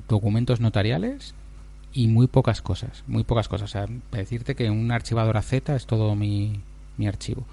[0.08, 1.34] documentos notariales
[1.92, 3.70] y muy pocas cosas, muy pocas cosas.
[3.70, 6.60] O sea, decirte que un archivador Z es todo mi,
[6.96, 7.44] mi archivo.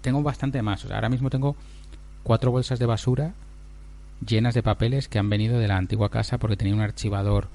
[0.00, 0.84] Tengo bastante más.
[0.84, 1.56] O sea, ahora mismo tengo
[2.22, 3.34] cuatro bolsas de basura
[4.24, 7.48] llenas de papeles que han venido de la antigua casa porque tenía un archivador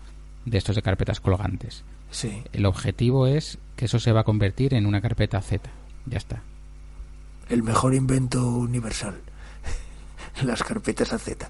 [0.45, 1.83] de estos de carpetas colgantes.
[2.11, 2.43] Sí.
[2.53, 5.69] El objetivo es que eso se va a convertir en una carpeta Z.
[6.05, 6.43] Ya está.
[7.49, 9.15] El mejor invento universal.
[10.43, 11.47] Las carpetas a Z.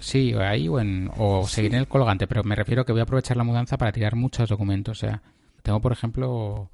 [0.00, 1.56] Sí, ahí o, en, o sí.
[1.56, 4.16] seguir en el colgante, pero me refiero que voy a aprovechar la mudanza para tirar
[4.16, 4.98] muchos documentos.
[4.98, 5.22] O sea,
[5.62, 6.70] tengo, por ejemplo,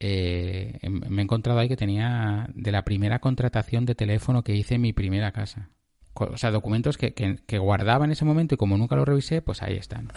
[0.00, 4.76] eh, me he encontrado ahí que tenía de la primera contratación de teléfono que hice
[4.76, 5.68] en mi primera casa.
[6.14, 9.42] O sea, documentos que, que, que guardaba en ese momento y como nunca lo revisé,
[9.42, 10.12] pues ahí están.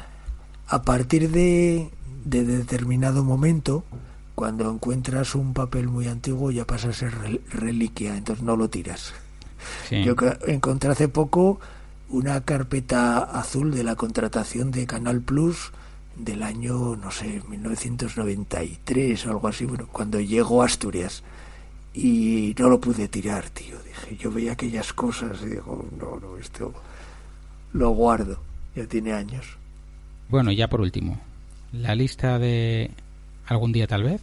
[0.67, 1.89] A partir de,
[2.25, 3.83] de determinado momento,
[4.35, 7.13] cuando encuentras un papel muy antiguo ya pasa a ser
[7.51, 9.13] reliquia, entonces no lo tiras.
[9.87, 10.03] Sí.
[10.03, 10.15] Yo
[10.47, 11.59] encontré hace poco
[12.09, 15.71] una carpeta azul de la contratación de Canal Plus
[16.15, 21.23] del año, no sé, 1993 o algo así, bueno, cuando llegó a Asturias.
[21.93, 23.77] Y no lo pude tirar, tío.
[23.83, 26.73] Dije, yo veía aquellas cosas y digo, no, no, esto
[27.73, 28.39] lo guardo.
[28.75, 29.45] Ya tiene años.
[30.29, 31.19] Bueno, ya por último,
[31.71, 32.89] la lista de
[33.47, 34.21] algún día tal vez.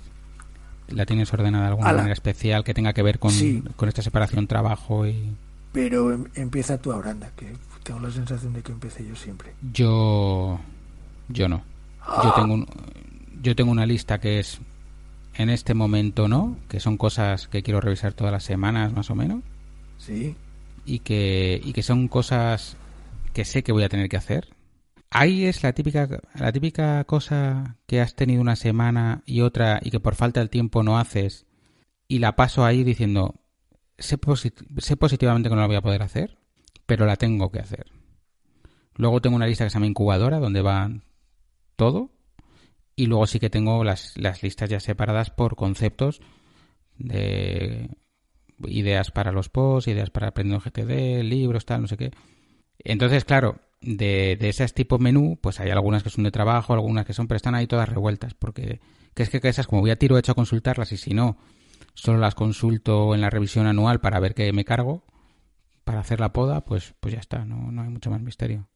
[0.88, 1.98] ¿La tienes ordenada de alguna Ala.
[1.98, 3.62] manera especial que tenga que ver con, Sí.
[3.76, 5.36] con esta separación trabajo y...?
[5.70, 7.46] Pero em- empieza tú ahora, anda, que
[7.84, 9.52] tengo la sensación de que empecé yo siempre.
[9.72, 10.58] Yo...
[11.28, 11.62] Yo no.
[12.24, 12.66] Yo tengo, un-
[13.40, 14.58] yo tengo una lista que es
[15.34, 19.14] en este momento no, que son cosas que quiero revisar todas las semanas más o
[19.14, 19.42] menos
[19.98, 20.34] Sí,
[20.84, 22.76] y que, y que son cosas
[23.32, 24.48] que sé que voy a tener que hacer.
[25.10, 29.90] Ahí es la típica, la típica cosa que has tenido una semana y otra y
[29.90, 31.46] que por falta de tiempo no haces
[32.08, 33.34] y la paso ahí diciendo,
[33.98, 36.38] sé, posit- sé positivamente que no la voy a poder hacer,
[36.86, 37.86] pero la tengo que hacer.
[38.94, 40.90] Luego tengo una lista que se llama incubadora donde va
[41.76, 42.10] todo
[43.00, 46.20] y luego sí que tengo las, las listas ya separadas por conceptos
[46.98, 47.88] de
[48.66, 52.10] ideas para los posts, ideas para aprendiendo GTD, libros, tal, no sé qué.
[52.78, 57.06] Entonces, claro, de, de esas tipo menú, pues hay algunas que son de trabajo, algunas
[57.06, 58.82] que son, pero están ahí todas revueltas, porque
[59.14, 61.38] que es que esas, como voy a tiro hecho a consultarlas y si no,
[61.94, 65.06] solo las consulto en la revisión anual para ver qué me cargo,
[65.84, 68.68] para hacer la poda, pues, pues ya está, no, no hay mucho más misterio.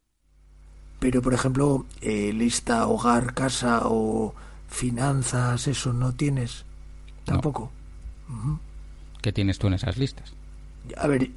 [0.99, 4.35] Pero por ejemplo, eh, lista hogar, casa o
[4.69, 6.65] finanzas, eso no tienes
[7.25, 7.71] tampoco.
[8.29, 8.59] Ujú.
[9.23, 10.33] ¿Qué tienes tú en esas listas?
[10.97, 11.31] A ver,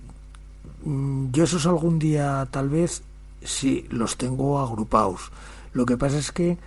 [0.83, 3.03] mm, yo esos algún día tal vez
[3.41, 5.31] sí los tengo agrupados.
[5.73, 6.57] Lo que pasa es que,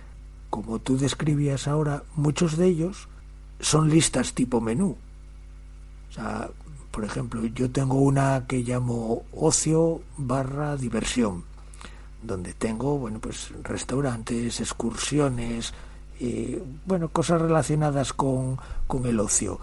[0.49, 3.07] como tú describías ahora, muchos de ellos
[3.59, 4.97] son listas tipo menú.
[6.09, 6.49] O sea,
[6.91, 11.43] por ejemplo, yo tengo una que llamo ocio barra diversión,
[12.21, 15.73] donde tengo, bueno, pues restaurantes, excursiones,
[16.19, 18.57] eh, bueno, cosas relacionadas con,
[18.87, 19.59] con el ocio.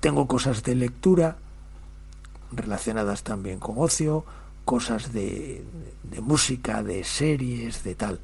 [0.00, 1.36] Tengo cosas de lectura,
[2.52, 4.24] relacionadas también con ocio,
[4.64, 5.64] cosas de,
[6.02, 8.20] de música, de series, de tal.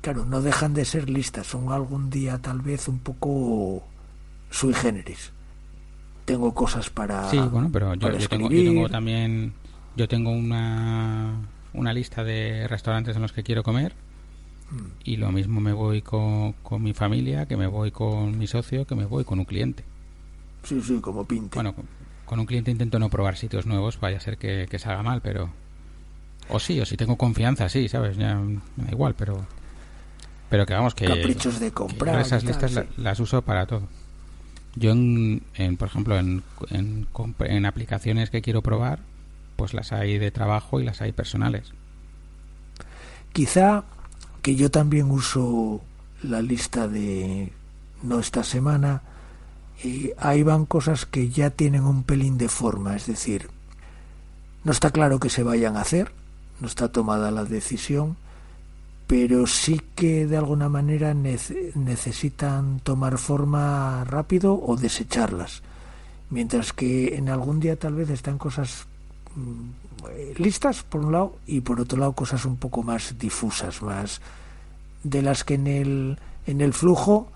[0.00, 3.82] Claro, no dejan de ser listas, son algún día tal vez un poco
[4.50, 5.32] sui generis.
[6.24, 7.30] Tengo cosas para.
[7.30, 9.54] Sí, bueno, pero yo, yo tengo, yo tengo también
[9.96, 11.34] yo tengo una,
[11.74, 13.94] una lista de restaurantes en los que quiero comer
[14.70, 14.86] Mm.
[15.04, 18.86] y lo mismo me voy con, con mi familia, que me voy con mi socio,
[18.86, 19.84] que me voy con un cliente.
[20.62, 21.54] Sí, sí, como pinte.
[21.56, 21.84] Bueno, con,
[22.24, 25.20] con un cliente intento no probar sitios nuevos, vaya a ser que, que salga mal,
[25.20, 25.50] pero...
[26.48, 28.16] O sí, o si tengo confianza, sí, ¿sabes?
[28.16, 29.44] Ya me da igual, pero...
[30.48, 31.04] Pero que vamos, que...
[31.06, 32.20] Caprichos de comprar.
[32.20, 32.76] esas tal, listas sí.
[32.76, 33.82] la- las uso para todo.
[34.74, 37.06] Yo, en, en, por ejemplo, en, en,
[37.40, 39.00] en aplicaciones que quiero probar,
[39.62, 41.72] pues las hay de trabajo y las hay personales.
[43.32, 43.84] Quizá
[44.42, 45.80] que yo también uso
[46.20, 47.52] la lista de
[48.02, 49.02] no esta semana,
[49.84, 53.50] y ahí van cosas que ya tienen un pelín de forma, es decir,
[54.64, 56.10] no está claro que se vayan a hacer,
[56.58, 58.16] no está tomada la decisión,
[59.06, 65.62] pero sí que de alguna manera necesitan tomar forma rápido o desecharlas.
[66.30, 68.88] Mientras que en algún día tal vez están cosas
[70.38, 74.20] listas por un lado y por otro lado cosas un poco más difusas, más
[75.02, 77.30] de las que en el, en el flujo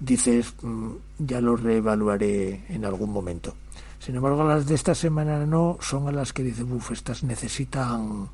[0.00, 3.54] dices mm, ya lo reevaluaré en algún momento.
[3.98, 8.28] Sin embargo, las de esta semana no son a las que dice, uff, estas necesitan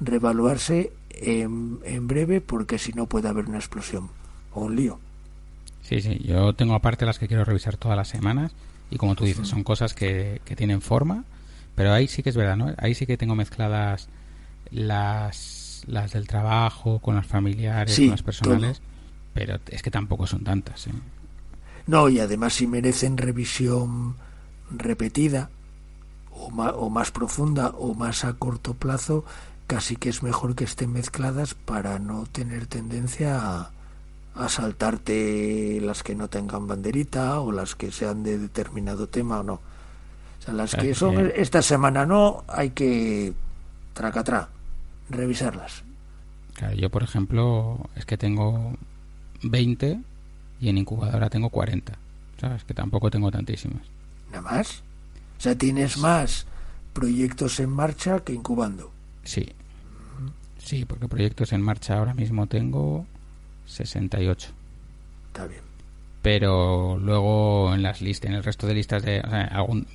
[0.00, 4.08] reevaluarse en, en breve porque si no puede haber una explosión
[4.54, 4.98] o un lío.
[5.82, 8.52] Sí, sí, yo tengo aparte las que quiero revisar todas las semanas
[8.90, 11.24] y como tú dices, son cosas que, que tienen forma,
[11.74, 12.74] pero ahí sí que es verdad, ¿no?
[12.78, 14.08] Ahí sí que tengo mezcladas
[14.70, 18.82] las, las del trabajo con las familiares, con las personales,
[19.32, 20.86] pero es que tampoco son tantas.
[20.86, 20.92] ¿eh?
[21.86, 24.16] No, y además si merecen revisión
[24.70, 25.50] repetida
[26.30, 29.24] o más, o más profunda o más a corto plazo,
[29.66, 33.70] casi que es mejor que estén mezcladas para no tener tendencia a,
[34.34, 39.42] a saltarte las que no tengan banderita o las que sean de determinado tema o
[39.42, 39.71] no.
[40.42, 43.32] O sea, las que son esta semana no, hay que
[43.94, 44.48] tracatrá,
[45.08, 45.84] revisarlas.
[46.54, 48.76] Claro, yo por ejemplo es que tengo
[49.44, 50.00] 20
[50.60, 51.92] y en incubadora tengo 40.
[52.40, 52.64] ¿Sabes?
[52.64, 53.82] Que tampoco tengo tantísimas.
[54.32, 54.82] ¿Nada más?
[55.38, 56.44] O sea, tienes más
[56.92, 58.90] proyectos en marcha que incubando.
[59.22, 59.52] Sí.
[60.58, 63.06] Sí, porque proyectos en marcha ahora mismo tengo
[63.66, 64.50] 68.
[65.28, 65.60] Está bien.
[66.22, 69.20] Pero luego en las listas, en el resto de listas de.
[69.20, 69.86] O sea, algún,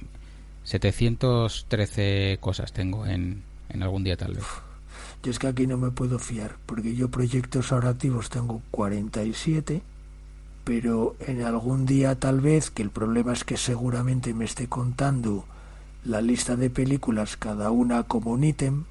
[0.67, 4.45] 713 cosas tengo en, en algún día tal vez.
[5.23, 9.81] Yo es que aquí no me puedo fiar, porque yo proyectos orativos tengo 47,
[10.65, 15.45] pero en algún día tal vez, que el problema es que seguramente me esté contando
[16.03, 18.83] la lista de películas cada una como un ítem,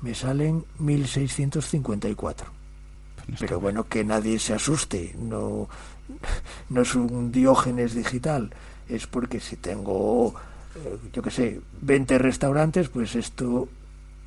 [0.00, 2.50] me salen 1654.
[3.26, 5.68] Pues pero bueno, que nadie se asuste, no,
[6.70, 8.54] no es un diógenes digital,
[8.88, 10.34] es porque si tengo,
[11.12, 13.68] yo qué sé, 20 restaurantes, pues esto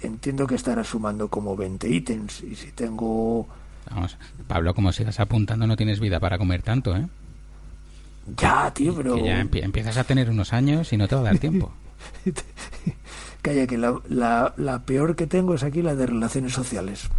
[0.01, 2.43] entiendo que estará sumando como 20 ítems.
[2.43, 3.47] Y si tengo.
[3.89, 4.17] Vamos,
[4.47, 7.07] Pablo, como sigas apuntando, no tienes vida para comer tanto, ¿eh?
[8.37, 9.15] Ya, tío, pero.
[9.15, 11.71] Que ya empiezas a tener unos años y no te va a dar tiempo.
[13.41, 17.09] Calla, que la, la, la, peor que tengo es aquí la de relaciones sociales.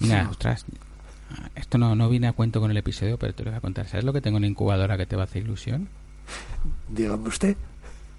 [0.00, 0.64] Mira, ostras,
[1.54, 3.86] esto no, no vine a cuento con el episodio, pero te lo voy a contar.
[3.86, 5.88] ¿Sabes lo que tengo en incubadora que te va a hacer ilusión?
[6.88, 7.56] Dígame usted.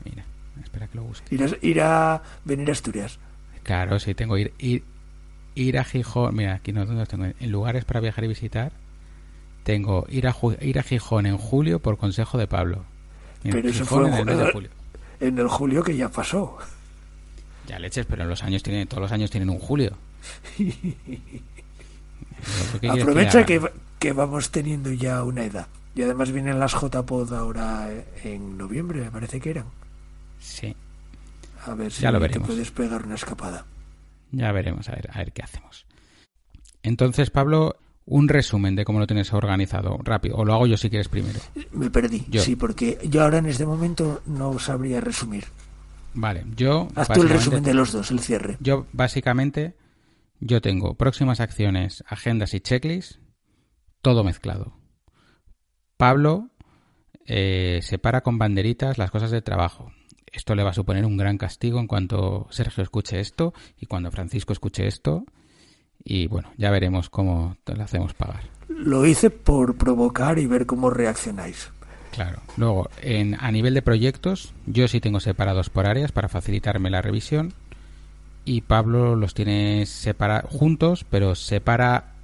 [0.05, 0.23] Mira,
[0.63, 1.35] Espera que lo busque.
[1.61, 3.19] Ir a, venir a Asturias.
[3.63, 4.83] Claro, sí, tengo ir, ir,
[5.55, 6.35] ir a Gijón.
[6.35, 7.25] Mira, aquí no tengo.
[7.39, 8.71] En lugares para viajar y visitar,
[9.63, 12.85] tengo ir a, ir a Gijón en julio por consejo de Pablo.
[13.43, 14.69] pero eso fue en el, mes de julio.
[15.19, 16.57] en el julio que ya pasó.
[17.67, 19.95] Ya leches, pero en los años tienen, todos los años tienen un julio.
[22.89, 23.61] Aprovecha que,
[23.99, 25.67] que, vamos teniendo ya una edad.
[25.93, 27.89] Y además vienen las JPod ahora
[28.23, 29.65] en noviembre, me parece que eran.
[30.39, 30.75] Sí.
[31.65, 32.47] A ver si ya lo veremos.
[32.47, 33.65] te puedes pegar una escapada.
[34.31, 35.85] Ya veremos, a ver, a ver qué hacemos.
[36.81, 40.37] Entonces, Pablo, un resumen de cómo lo tienes organizado, rápido.
[40.37, 41.39] O lo hago yo si quieres primero.
[41.71, 45.45] Me perdí, sí, porque yo ahora en este momento no sabría resumir.
[46.13, 46.87] Vale, yo...
[46.95, 48.57] Haz tú el resumen de los dos, el cierre.
[48.59, 49.75] Yo, básicamente,
[50.39, 53.19] yo tengo próximas acciones, agendas y checklists,
[54.01, 54.73] todo mezclado.
[55.97, 56.49] Pablo
[57.25, 59.91] eh, separa con banderitas las cosas de trabajo
[60.31, 64.11] esto le va a suponer un gran castigo en cuanto Sergio escuche esto y cuando
[64.11, 65.25] Francisco escuche esto.
[66.03, 68.43] Y bueno, ya veremos cómo te lo hacemos pagar.
[68.67, 71.71] Lo hice por provocar y ver cómo reaccionáis.
[72.11, 72.39] Claro.
[72.57, 77.01] Luego, en, a nivel de proyectos, yo sí tengo separados por áreas para facilitarme la
[77.01, 77.53] revisión.
[78.45, 82.15] Y Pablo los tiene separa juntos, pero separa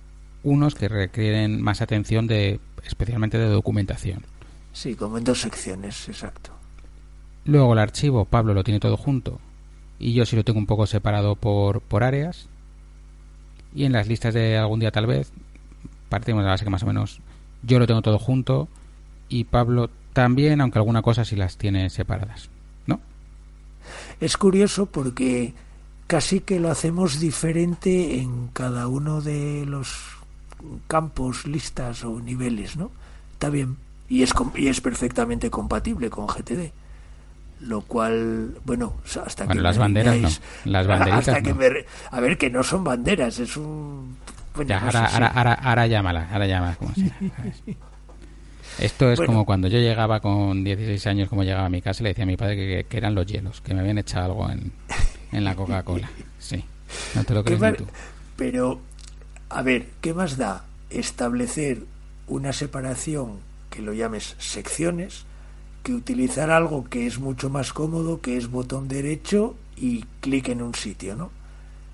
[0.44, 4.26] unos que requieren más atención de especialmente de documentación.
[4.72, 6.55] Sí, como en dos secciones, exacto.
[7.46, 9.40] Luego el archivo, Pablo lo tiene todo junto
[10.00, 12.48] y yo sí lo tengo un poco separado por, por áreas.
[13.74, 15.32] Y en las listas de algún día tal vez,
[16.10, 17.20] partimos de la base que más o menos
[17.62, 18.68] yo lo tengo todo junto
[19.30, 22.50] y Pablo también, aunque alguna cosa sí las tiene separadas.
[22.88, 23.00] ¿No?
[24.20, 25.54] Es curioso porque
[26.08, 30.18] casi que lo hacemos diferente en cada uno de los
[30.88, 32.90] campos, listas o niveles, ¿no?
[33.34, 33.78] Está bien.
[34.10, 36.72] Y es, y es perfectamente compatible con GTD
[37.62, 38.96] lo cual, bueno,
[39.26, 40.30] hasta que las banderas no.
[40.66, 44.18] Las banderitas hasta que a ver, que no son banderas, es un...
[44.56, 46.94] ahora, ahora, ahora, ahora, llámala, ahora llámala, como
[48.80, 52.10] Esto es como cuando yo llegaba con 16 años, como llegaba a mi casa, le
[52.10, 54.72] decía a mi padre que, eran los hielos, que me habían echado algo en,
[55.32, 56.10] en la Coca-Cola.
[56.40, 56.64] Sí,
[57.16, 57.86] no te lo crees ni tú.
[58.36, 58.82] Pero,
[59.50, 61.84] a ver, ¿qué más da establecer
[62.28, 63.40] una separación
[63.70, 65.26] que lo llames secciones
[65.86, 70.64] que utilizar algo que es mucho más cómodo, que es botón derecho y clic en
[70.64, 71.30] un sitio, ¿no?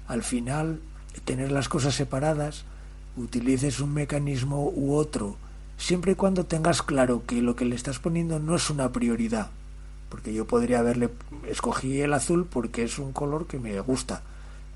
[0.08, 0.80] Al final,
[1.26, 2.64] tener las cosas separadas,
[3.18, 5.36] utilices un mecanismo u otro,
[5.78, 9.52] siempre y cuando tengas claro que lo que le estás poniendo no es una prioridad,
[10.08, 11.10] porque yo podría haberle
[11.50, 14.22] escogí el azul porque es un color que me gusta,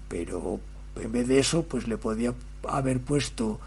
[0.09, 0.59] pero
[1.01, 2.33] en vez de eso, pues le podía
[2.67, 3.61] haber puesto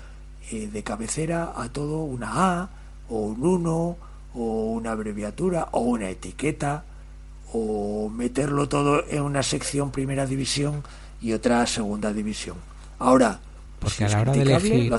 [0.51, 2.70] eh, de cabecera a todo una A
[3.09, 4.07] o un 1
[4.39, 6.84] o una abreviatura o una etiqueta
[7.53, 10.82] o meterlo todo en una sección primera división
[11.20, 12.57] y otra segunda división.
[12.99, 13.41] Ahora,
[13.80, 14.93] porque a la hora de elegir,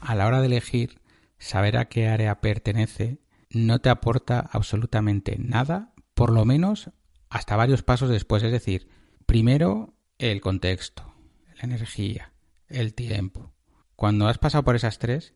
[0.00, 0.98] a la hora de elegir
[1.38, 3.18] saber a qué área pertenece
[3.50, 6.90] no te aporta absolutamente nada, por lo menos
[7.30, 8.42] hasta varios pasos después.
[8.42, 8.88] Es decir,
[9.26, 11.14] primero el contexto,
[11.56, 12.32] la energía,
[12.68, 13.52] el tiempo.
[13.96, 15.34] Cuando has pasado por esas tres,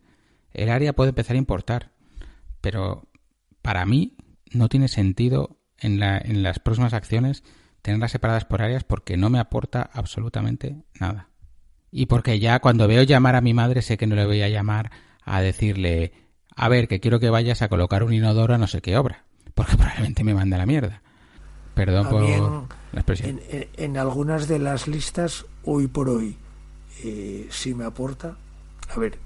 [0.53, 1.93] el área puede empezar a importar,
[2.61, 3.08] pero
[3.69, 4.17] para mí
[4.51, 7.45] no tiene sentido en, en las próximas acciones
[7.83, 11.29] tenerlas separadas por áreas porque no me aporta absolutamente nada.
[11.91, 14.49] Y porque ya cuando veo llamar a mi madre sé que no le voy a
[14.49, 14.91] llamar
[15.23, 16.15] a decirle,
[16.57, 19.27] a ver, que quiero que vayas a colocar un inodoro a no sé qué obra,
[19.53, 21.03] porque probablemente me manda la mierda.
[21.75, 23.39] Perdón por la expresión.
[23.51, 26.39] En, algunas de las listas, hoy por hoy,
[27.05, 28.39] eh, sí me aporta.
[28.89, 29.19] A ver,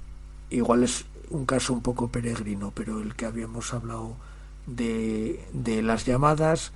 [0.49, 4.17] igual es un caso un poco peregrino, pero el que habíamos hablado
[4.67, 6.71] de, de las llamadas,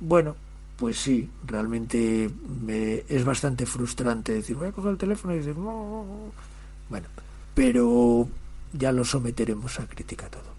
[0.00, 0.36] bueno,
[0.76, 2.30] pues sí, realmente
[2.62, 6.32] me, es bastante frustrante decir, voy a coger el teléfono y decir, no,
[6.88, 7.08] bueno,
[7.54, 8.28] pero
[8.72, 10.54] ya lo someteremos a crítica todo.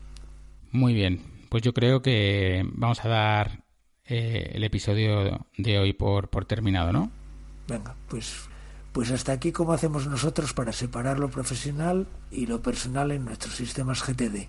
[0.71, 3.63] Muy bien, pues yo creo que vamos a dar
[4.05, 7.11] eh, el episodio de hoy por, por terminado, ¿no?
[7.67, 8.49] Venga, pues,
[8.91, 13.55] pues hasta aquí cómo hacemos nosotros para separar lo profesional y lo personal en nuestros
[13.55, 14.47] sistemas GTD.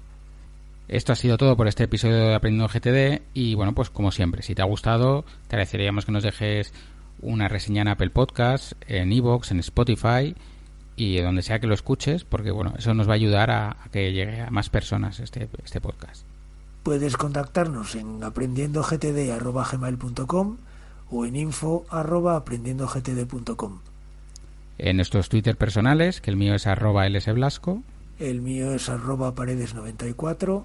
[0.89, 4.43] Esto ha sido todo por este episodio de Aprendiendo GTD y bueno, pues como siempre,
[4.43, 6.73] si te ha gustado, te agradeceríamos que nos dejes
[7.21, 10.35] una reseña en Apple Podcast, en Evox, en Spotify
[10.97, 14.15] y donde sea que lo escuches, porque bueno, eso nos va a ayudar a, que
[14.15, 16.25] llegue a más personas este, este podcast.
[16.85, 20.57] Puedes contactarnos en aprendiendogtd.com
[21.11, 23.81] o en info.aprendiendogtd.com.
[24.79, 27.83] En nuestros Twitter personales, que el mío es arroba lsblasco.
[28.19, 30.65] El mío es arroba paredes94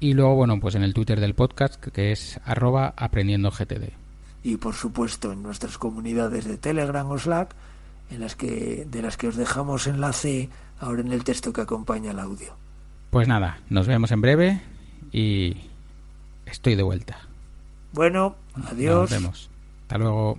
[0.00, 3.90] y luego, bueno, pues en el Twitter del podcast, que es arroba aprendiendo GTD.
[4.42, 7.54] Y por supuesto en nuestras comunidades de Telegram o Slack,
[8.10, 10.48] en las que, de las que os dejamos enlace
[10.80, 12.54] ahora en el texto que acompaña el audio.
[13.10, 14.60] Pues nada, nos vemos en breve
[15.12, 15.56] y
[16.46, 17.18] estoy de vuelta.
[17.92, 19.10] Bueno, adiós.
[19.10, 19.50] Nos vemos.
[19.82, 20.38] Hasta luego.